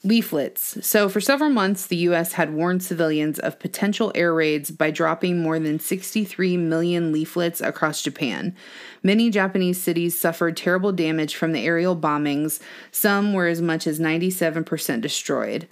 [0.03, 0.78] Leaflets.
[0.86, 2.32] So, for several months, the U.S.
[2.32, 8.03] had warned civilians of potential air raids by dropping more than 63 million leaflets across
[8.03, 8.55] Japan.
[9.03, 14.01] Many Japanese cities suffered terrible damage from the aerial bombings, some were as much as
[14.01, 15.68] 97% destroyed.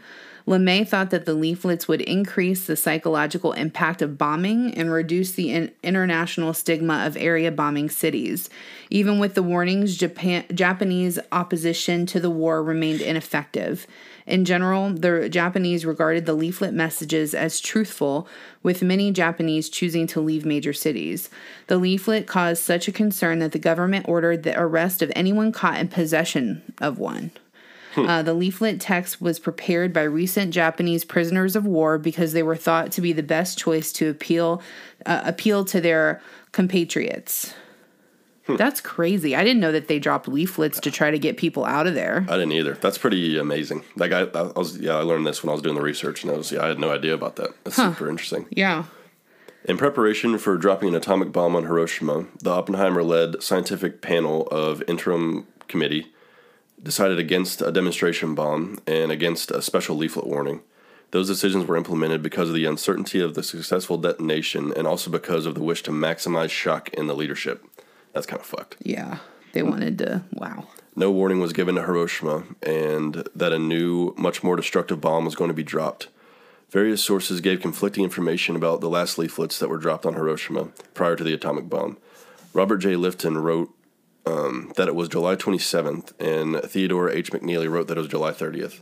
[0.48, 5.50] LeMay thought that the leaflets would increase the psychological impact of bombing and reduce the
[5.50, 8.48] in- international stigma of area bombing cities.
[8.88, 13.86] Even with the warnings, Japan- Japanese opposition to the war remained ineffective.
[14.28, 18.28] In general, the Japanese regarded the leaflet messages as truthful,
[18.62, 21.30] with many Japanese choosing to leave major cities.
[21.68, 25.78] The leaflet caused such a concern that the government ordered the arrest of anyone caught
[25.78, 27.30] in possession of one.
[27.96, 32.54] Uh, the leaflet text was prepared by recent Japanese prisoners of war because they were
[32.54, 34.62] thought to be the best choice to appeal
[35.06, 36.20] uh, appeal to their
[36.52, 37.54] compatriots.
[38.56, 39.36] That's crazy.
[39.36, 42.24] I didn't know that they dropped leaflets to try to get people out of there.
[42.28, 42.74] I didn't either.
[42.74, 43.84] That's pretty amazing.
[43.96, 46.32] Like I, I was, yeah, I learned this when I was doing the research, and
[46.32, 47.50] I was, yeah, I had no idea about that.
[47.64, 48.46] That's super interesting.
[48.50, 48.84] Yeah.
[49.64, 55.46] In preparation for dropping an atomic bomb on Hiroshima, the Oppenheimer-led scientific panel of interim
[55.66, 56.06] committee
[56.82, 60.60] decided against a demonstration bomb and against a special leaflet warning.
[61.10, 65.44] Those decisions were implemented because of the uncertainty of the successful detonation and also because
[65.44, 67.64] of the wish to maximize shock in the leadership.
[68.12, 68.76] That's kind of fucked.
[68.80, 69.18] Yeah.
[69.52, 70.68] They wanted to, wow.
[70.94, 75.34] No warning was given to Hiroshima and that a new, much more destructive bomb was
[75.34, 76.08] going to be dropped.
[76.70, 81.16] Various sources gave conflicting information about the last leaflets that were dropped on Hiroshima prior
[81.16, 81.96] to the atomic bomb.
[82.52, 82.94] Robert J.
[82.94, 83.74] Lifton wrote
[84.26, 87.32] um, that it was July 27th, and Theodore H.
[87.32, 88.80] McNelly wrote that it was July 30th.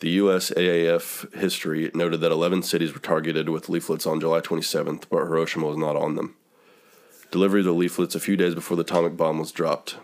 [0.00, 5.18] The USAAF history noted that 11 cities were targeted with leaflets on July 27th, but
[5.18, 6.34] Hiroshima was not on them.
[7.32, 9.96] Delivery of the leaflets a few days before the atomic bomb was dropped.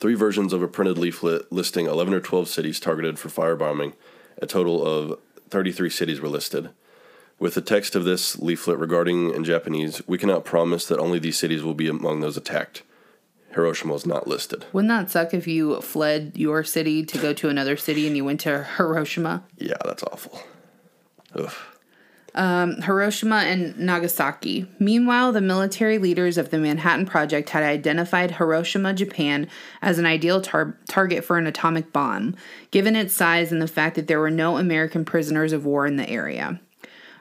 [0.00, 3.94] Three versions of a printed leaflet listing 11 or 12 cities targeted for firebombing.
[4.42, 6.70] A total of 33 cities were listed.
[7.38, 11.38] With the text of this leaflet regarding in Japanese, we cannot promise that only these
[11.38, 12.82] cities will be among those attacked.
[13.54, 14.66] Hiroshima was not listed.
[14.72, 18.24] Wouldn't that suck if you fled your city to go to another city and you
[18.24, 19.44] went to Hiroshima?
[19.56, 20.42] Yeah, that's awful.
[21.36, 21.52] Ugh.
[22.34, 24.66] Hiroshima and Nagasaki.
[24.78, 29.48] Meanwhile, the military leaders of the Manhattan Project had identified Hiroshima, Japan,
[29.82, 32.36] as an ideal tar- target for an atomic bomb,
[32.70, 35.96] given its size and the fact that there were no American prisoners of war in
[35.96, 36.60] the area.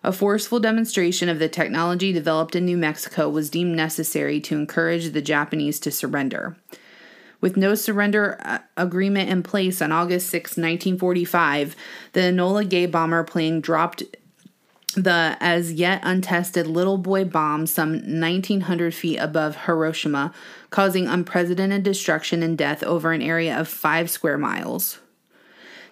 [0.04, 5.12] A forceful demonstration of the technology developed in New Mexico was deemed necessary to encourage
[5.12, 6.56] the Japanese to surrender.
[7.42, 11.76] With no surrender uh, agreement in place on August 6, 1945,
[12.14, 14.04] the Enola Gay bomber plane dropped
[14.96, 20.34] the as yet untested little boy bomb some 1900 feet above Hiroshima,
[20.70, 25.00] causing unprecedented destruction and death over an area of five square miles.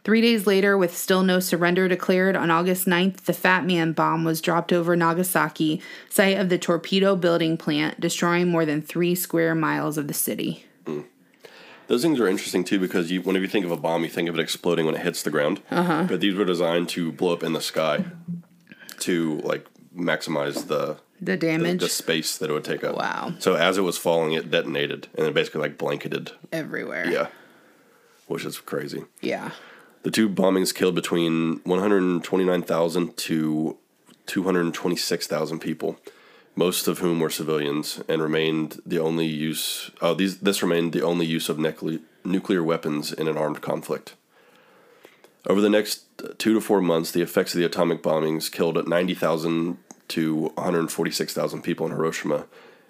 [0.03, 4.23] Three days later, with still no surrender declared, on August 9th, the Fat Man bomb
[4.23, 9.53] was dropped over Nagasaki, site of the torpedo building plant, destroying more than three square
[9.53, 10.65] miles of the city.
[11.87, 14.29] Those things are interesting too because you, whenever you think of a bomb, you think
[14.29, 15.61] of it exploding when it hits the ground.
[15.71, 16.05] Uh-huh.
[16.07, 18.05] But these were designed to blow up in the sky
[19.01, 22.95] to like maximize the The the, damage the space that it would take up.
[22.95, 23.33] Wow.
[23.39, 26.31] So as it was falling, it detonated and then basically like blanketed.
[26.51, 27.09] everywhere.
[27.09, 27.27] Yeah.
[28.27, 29.05] Which is crazy.
[29.21, 29.51] Yeah.
[30.03, 33.77] The two bombings killed between 129,000 to
[34.25, 35.97] 226,000 people,
[36.55, 39.91] most of whom were civilians, and remained the only use.
[40.01, 44.15] Oh, these this remained the only use of nuclear nuclear weapons in an armed conflict.
[45.47, 46.03] Over the next
[46.37, 49.77] two to four months, the effects of the atomic bombings killed 90,000
[50.09, 52.45] to 146,000 people in Hiroshima,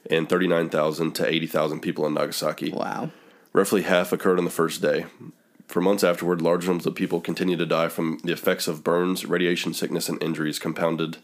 [0.10, 2.72] and 39,000 to 80,000 people in Nagasaki.
[2.72, 3.12] Wow.
[3.54, 5.06] Roughly half occurred on the first day.
[5.68, 9.26] For months afterward, large numbers of people continued to die from the effects of burns,
[9.26, 11.18] radiation sickness, and injuries compounded,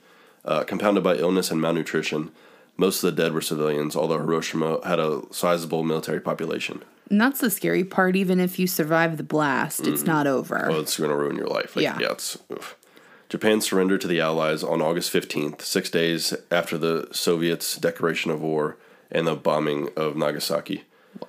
[0.45, 2.31] uh, compounded by illness and malnutrition.
[2.75, 6.83] Most of the dead were civilians, although Hiroshima had a sizable military population.
[7.09, 8.15] And that's the scary part.
[8.15, 10.65] Even if you survive the blast, it's not over.
[10.69, 11.75] Well, it's going to ruin your life.
[11.75, 11.97] Like, Yeah.
[11.99, 12.75] yeah it's, oof.
[13.29, 18.41] Japan surrendered to the Allies on August 15th, six days after the Soviets' declaration of
[18.41, 18.77] war
[19.11, 20.83] and the bombing of Nagasaki.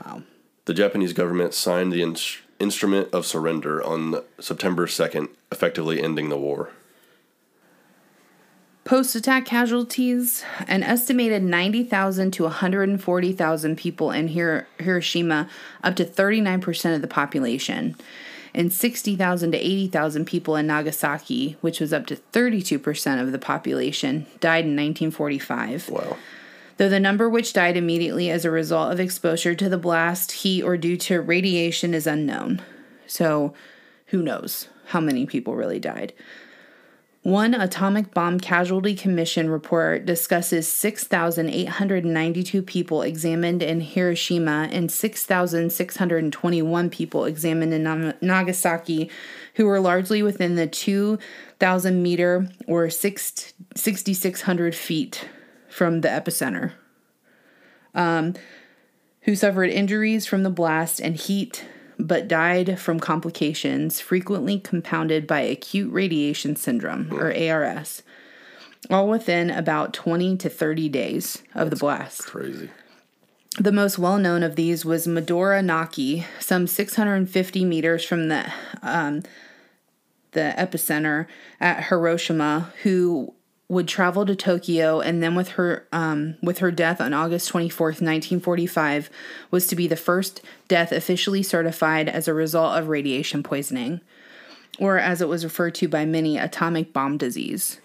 [0.04, 0.22] wow.
[0.66, 6.38] The Japanese government signed the ins- instrument of surrender on September 2nd, effectively ending the
[6.38, 6.70] war.
[8.84, 15.48] Post attack casualties an estimated 90,000 to 140,000 people in Hiroshima,
[15.82, 17.96] up to 39% of the population,
[18.54, 24.26] and 60,000 to 80,000 people in Nagasaki, which was up to 32% of the population,
[24.40, 25.88] died in 1945.
[25.88, 26.18] Wow.
[26.76, 30.62] Though the number which died immediately as a result of exposure to the blast, heat,
[30.62, 32.60] or due to radiation is unknown.
[33.06, 33.54] So,
[34.08, 36.12] who knows how many people really died?
[37.24, 47.24] One atomic bomb casualty commission report discusses 6,892 people examined in Hiroshima and 6,621 people
[47.24, 49.10] examined in Nagasaki,
[49.54, 55.26] who were largely within the 2,000 meter or 6 6,600 feet
[55.70, 56.72] from the epicenter,
[57.94, 58.34] um,
[59.22, 61.64] who suffered injuries from the blast and heat,
[61.98, 68.02] but died from complications frequently compounded by acute radiation syndrome, or ARS,
[68.90, 72.26] all within about 20 to 30 days of the blast.
[72.26, 72.70] Crazy.
[73.58, 79.22] The most well known of these was Midori Naka, some 650 meters from the um,
[80.32, 81.26] the epicenter
[81.60, 83.32] at Hiroshima, who
[83.68, 88.00] would travel to Tokyo and then with her um, with her death on August 24th,
[88.00, 89.10] 1945,
[89.50, 94.00] was to be the first death officially certified as a result of radiation poisoning,
[94.78, 97.80] or as it was referred to by many, atomic bomb disease.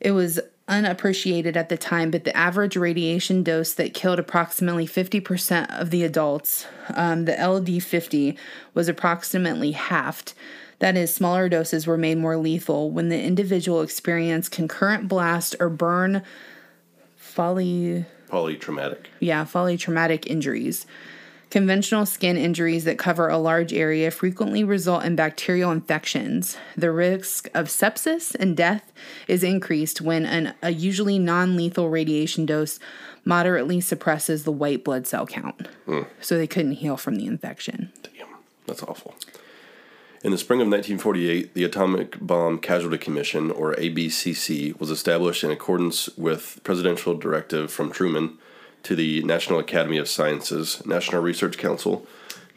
[0.00, 5.80] It was unappreciated at the time, but the average radiation dose that killed approximately 50%
[5.80, 8.36] of the adults, um, the LD50,
[8.74, 10.34] was approximately halved.
[10.80, 15.68] That is, smaller doses were made more lethal when the individual experienced concurrent blast or
[15.68, 16.22] burn,
[17.16, 19.06] folly, Polytraumatic.
[19.20, 20.86] yeah, polytraumatic injuries.
[21.50, 26.58] Conventional skin injuries that cover a large area frequently result in bacterial infections.
[26.76, 28.92] The risk of sepsis and death
[29.26, 32.78] is increased when an, a usually non lethal radiation dose
[33.24, 35.68] moderately suppresses the white blood cell count.
[35.86, 36.02] Hmm.
[36.20, 37.92] So they couldn't heal from the infection.
[38.02, 38.28] Damn,
[38.66, 39.14] that's awful.
[40.24, 45.52] In the spring of 1948, the Atomic Bomb Casualty Commission, or ABCC, was established in
[45.52, 48.36] accordance with presidential directive from Truman
[48.82, 52.04] to the National Academy of Sciences, National Research Council,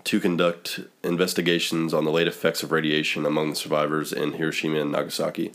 [0.05, 4.91] to conduct investigations on the late effects of radiation among the survivors in Hiroshima and
[4.91, 5.51] Nagasaki.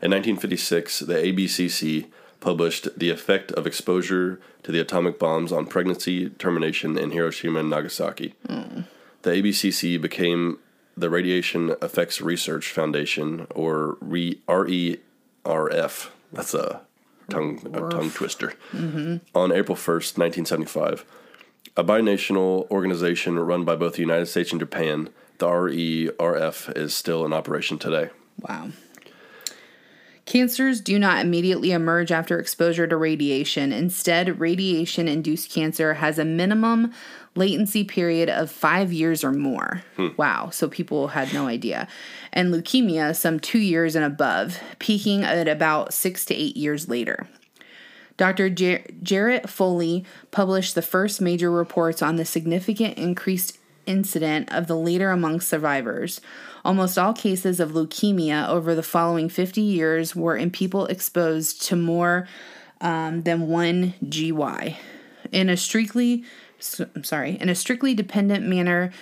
[0.00, 2.06] In 1956, the ABCC
[2.40, 7.68] published The Effect of Exposure to the Atomic Bombs on Pregnancy Termination in Hiroshima and
[7.68, 8.34] Nagasaki.
[8.46, 8.82] Hmm.
[9.20, 10.60] The ABCC became
[10.96, 16.10] the Radiation Effects Research Foundation, or RE- RERF.
[16.32, 16.80] That's a
[17.28, 18.54] tongue a tongue twister.
[19.34, 21.04] On April 1st, 1975,
[21.76, 27.24] a binational organization run by both the United States and Japan, the RERF is still
[27.24, 28.10] in operation today.
[28.40, 28.70] Wow.
[30.24, 33.72] Cancers do not immediately emerge after exposure to radiation.
[33.72, 36.92] Instead, radiation induced cancer has a minimum
[37.36, 39.82] latency period of five years or more.
[40.16, 40.50] Wow.
[40.50, 41.88] So people had no idea.
[42.32, 47.26] And leukemia, some two years and above, peaking at about six to eight years later.
[48.16, 48.48] Dr.
[48.48, 54.76] Jar- Jarrett Foley published the first major reports on the significant increased incident of the
[54.76, 56.20] later among survivors.
[56.64, 61.76] Almost all cases of leukemia over the following 50 years were in people exposed to
[61.76, 62.26] more
[62.80, 64.76] um, than one GY.
[65.32, 66.24] In a strictly,
[66.94, 68.92] I'm sorry, in a strictly dependent manner,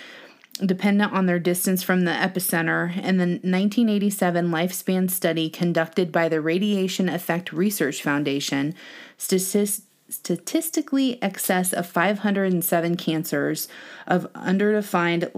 [0.65, 6.41] dependent on their distance from the epicenter, in the 1987 lifespan study conducted by the
[6.41, 8.73] Radiation Effect Research Foundation
[9.17, 13.67] statis- statistically excess of 507 cancers
[14.05, 15.31] of underdefined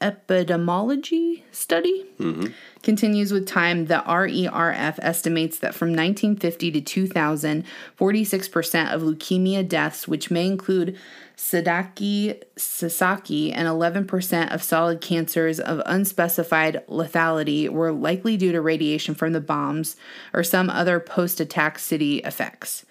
[0.01, 2.47] epidemiology study mm-hmm.
[2.83, 7.65] continues with time, the RERF estimates that from 1950 to 2000,
[7.99, 10.97] 46% of leukemia deaths, which may include
[11.37, 19.15] Sadaki, Sasaki, and 11% of solid cancers of unspecified lethality were likely due to radiation
[19.15, 19.97] from the bombs
[20.35, 22.85] or some other post attack city effects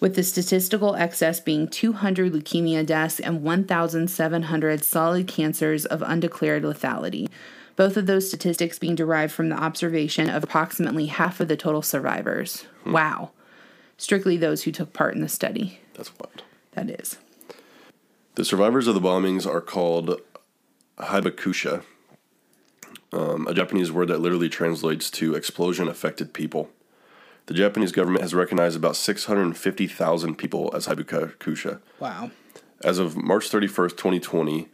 [0.00, 7.28] with the statistical excess being 200 leukemia deaths and 1,700 solid cancers of undeclared lethality.
[7.76, 11.82] Both of those statistics being derived from the observation of approximately half of the total
[11.82, 12.64] survivors.
[12.84, 13.30] Wow.
[13.96, 15.80] Strictly those who took part in the study.
[15.94, 16.42] That's wild.
[16.72, 17.18] That is.
[18.34, 20.20] The survivors of the bombings are called
[20.98, 21.82] Hibakusha,
[23.12, 26.70] um, a Japanese word that literally translates to explosion affected people.
[27.48, 31.80] The Japanese government has recognized about 650,000 people as Hibakusha.
[31.98, 32.30] Wow.
[32.84, 34.68] As of March 31st, 2020,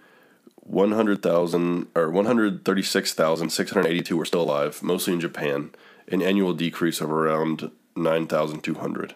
[0.57, 5.71] 100,000 or 136,682 were still alive, mostly in Japan,
[6.09, 9.15] an annual decrease of around 9,200.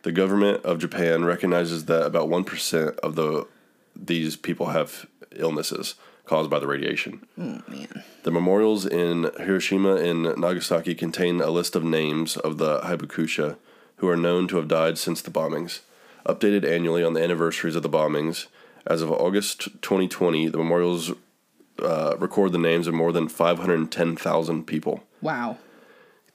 [0.00, 3.46] The government of Japan recognizes that about 1% of the
[3.94, 5.96] these people have illnesses
[6.26, 7.24] caused by the radiation.
[7.38, 8.02] Oh, man.
[8.24, 13.56] The memorials in Hiroshima and Nagasaki contain a list of names of the Hibakusha
[13.96, 15.80] who are known to have died since the bombings,
[16.26, 18.46] updated annually on the anniversaries of the bombings,
[18.86, 21.12] As of August 2020, the memorials
[21.82, 25.02] uh, record the names of more than 510,000 people.
[25.20, 25.58] Wow.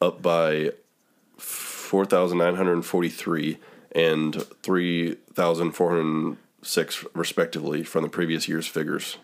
[0.00, 0.72] up by
[1.86, 3.58] 4,943
[3.92, 9.18] and 3,406 respectively from the previous year's figures.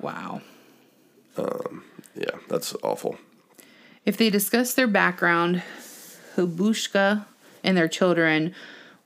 [0.00, 0.40] Wow.
[1.36, 1.84] Um,
[2.14, 3.16] Yeah, that's awful.
[4.04, 5.62] If they discuss their background,
[6.36, 7.24] Hubushka
[7.64, 8.54] and their children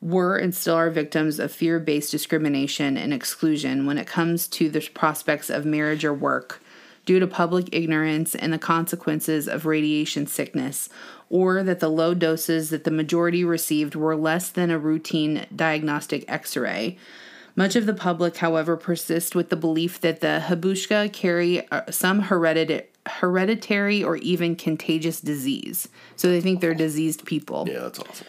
[0.01, 4.68] were and still are victims of fear based discrimination and exclusion when it comes to
[4.68, 6.61] the prospects of marriage or work
[7.07, 10.90] due to public ignorance and the consequences of radiation sickness,
[11.30, 16.24] or that the low doses that the majority received were less than a routine diagnostic
[16.28, 16.98] x ray.
[17.54, 22.20] Much of the public, however, persist with the belief that the Habushka carry uh, some
[22.20, 25.88] hereditary hereditary or even contagious disease.
[26.16, 27.64] So they think they're diseased people.
[27.68, 28.26] Yeah, that's awful.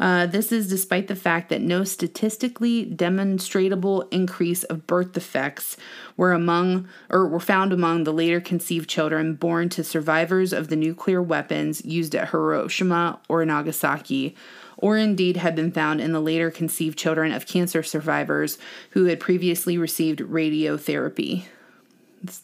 [0.00, 5.76] Uh, this is despite the fact that no statistically demonstrable increase of birth defects
[6.16, 10.76] were among or were found among the later conceived children born to survivors of the
[10.76, 14.34] nuclear weapons used at Hiroshima or Nagasaki,
[14.78, 18.56] or indeed had been found in the later conceived children of cancer survivors
[18.92, 21.44] who had previously received radiotherapy.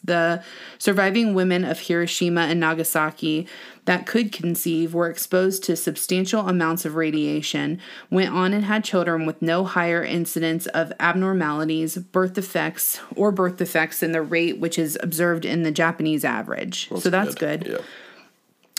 [0.03, 0.43] The
[0.77, 3.47] surviving women of Hiroshima and Nagasaki
[3.85, 9.25] that could conceive were exposed to substantial amounts of radiation, went on and had children
[9.25, 14.77] with no higher incidence of abnormalities, birth defects, or birth defects than the rate which
[14.77, 16.89] is observed in the Japanese average.
[16.99, 17.65] so that's good.
[17.65, 17.77] Yeah.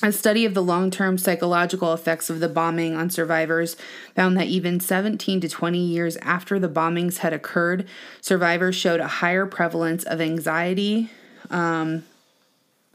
[0.00, 3.76] A study of the long term psychological effects of the bombing on survivors
[4.14, 7.88] found that even 17 to 20 years after the bombings had occurred,
[8.20, 11.10] survivors showed a higher prevalence of anxiety.
[11.50, 12.04] Um,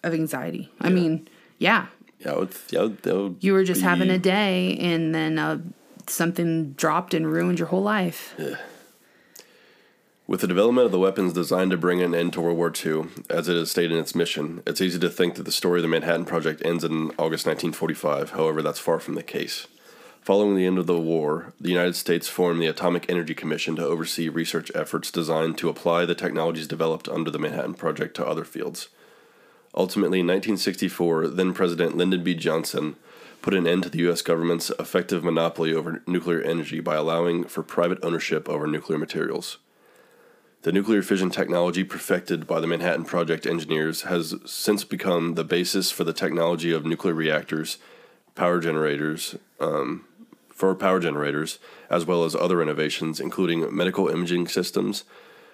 [0.04, 0.70] of anxiety.
[0.80, 1.28] I mean,
[1.58, 1.88] yeah,
[2.20, 5.60] Yeah, would, yeah, would you were just be- having a day and then uh,
[6.08, 8.34] something dropped and ruined your whole life.
[10.26, 13.09] With the development of the weapons designed to bring an end to World War II,
[13.30, 15.82] as it is stated in its mission, it's easy to think that the story of
[15.82, 18.30] the Manhattan Project ends in August 1945.
[18.30, 19.67] However, that's far from the case.
[20.21, 23.86] Following the end of the war, the United States formed the Atomic Energy Commission to
[23.86, 28.45] oversee research efforts designed to apply the technologies developed under the Manhattan Project to other
[28.45, 28.88] fields.
[29.76, 32.34] Ultimately, in 1964, then President Lyndon B.
[32.34, 32.95] Johnson
[33.41, 34.21] put an end to the U.S.
[34.21, 39.57] government's effective monopoly over nuclear energy by allowing for private ownership over nuclear materials.
[40.64, 45.91] The nuclear fission technology perfected by the Manhattan Project engineers has since become the basis
[45.91, 47.80] for the technology of nuclear reactors,
[48.34, 50.05] power generators, um,
[50.47, 51.59] for power generators,
[51.89, 55.03] as well as other innovations, including medical imaging systems,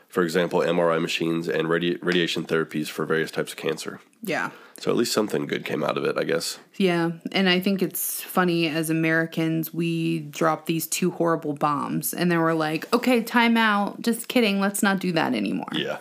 [0.10, 4.02] for example, MRI machines, and radi- radiation therapies for various types of cancer.
[4.22, 4.50] Yeah.
[4.80, 6.60] So at least something good came out of it, I guess.
[6.78, 12.32] Yeah, and I think it's funny as Americans, we dropped these two horrible bombs, and
[12.32, 14.02] then we're like, okay, time out.
[14.02, 14.60] Just kidding.
[14.60, 15.70] Let's not do that anymore.
[15.74, 16.00] Yeah.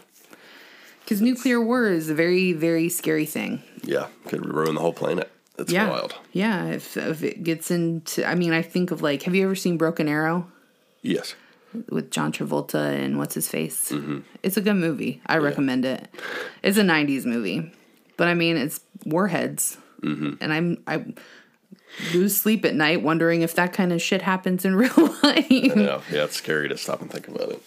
[1.04, 3.62] Because nuclear war is a very, very scary thing.
[3.82, 4.08] Yeah.
[4.26, 5.30] Could ruin the whole planet.
[5.58, 5.88] It's yeah.
[5.88, 6.14] wild.
[6.32, 6.66] Yeah.
[6.66, 9.76] If, if it gets into, I mean, I think of like, have you ever seen
[9.76, 10.46] Broken Arrow
[11.02, 11.34] Yes.
[11.90, 13.90] With John Travolta and what's his face?
[13.92, 14.20] Mm-hmm.
[14.42, 15.20] It's a good movie.
[15.26, 16.08] I recommend it.
[16.62, 17.72] It's a 90s movie.
[18.16, 19.76] But I mean, it's warheads.
[20.02, 20.34] Mm-hmm.
[20.40, 21.04] And I'm, I
[22.12, 25.46] lose sleep at night wondering if that kind of shit happens in real life.
[25.50, 27.62] Yeah, yeah, it's scary to stop and think about it.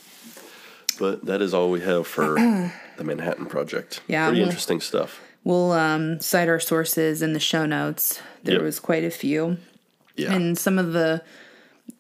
[0.99, 2.36] But that is all we have for
[2.97, 4.02] the Manhattan Project.
[4.08, 5.22] Yeah, Pretty well- interesting stuff.
[5.43, 8.22] We'll um, cite our sources in the show notes.
[8.43, 8.64] There Yep.
[8.64, 9.58] was quite a few.
[10.16, 10.34] Yeah.
[10.34, 11.24] And some of the,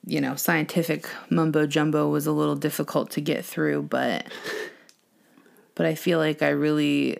[0.05, 4.25] you know, scientific mumbo jumbo was a little difficult to get through, but
[5.75, 7.19] but I feel like I really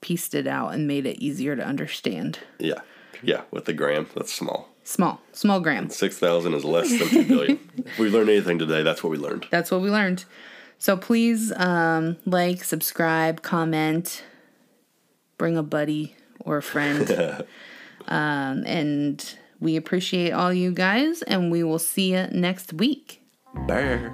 [0.00, 2.38] pieced it out and made it easier to understand.
[2.58, 2.80] yeah.
[3.22, 4.68] Yeah, with the gram, that's small.
[4.84, 5.96] Small, small grams.
[5.96, 7.70] 6,000 is less than 2 billion.
[7.86, 9.46] if we learned anything today, that's what we learned.
[9.50, 10.24] That's what we learned.
[10.78, 14.24] So please um, like, subscribe, comment,
[15.38, 17.08] bring a buddy or a friend.
[18.08, 23.22] um, and we appreciate all you guys, and we will see you next week.
[23.68, 24.10] Bye.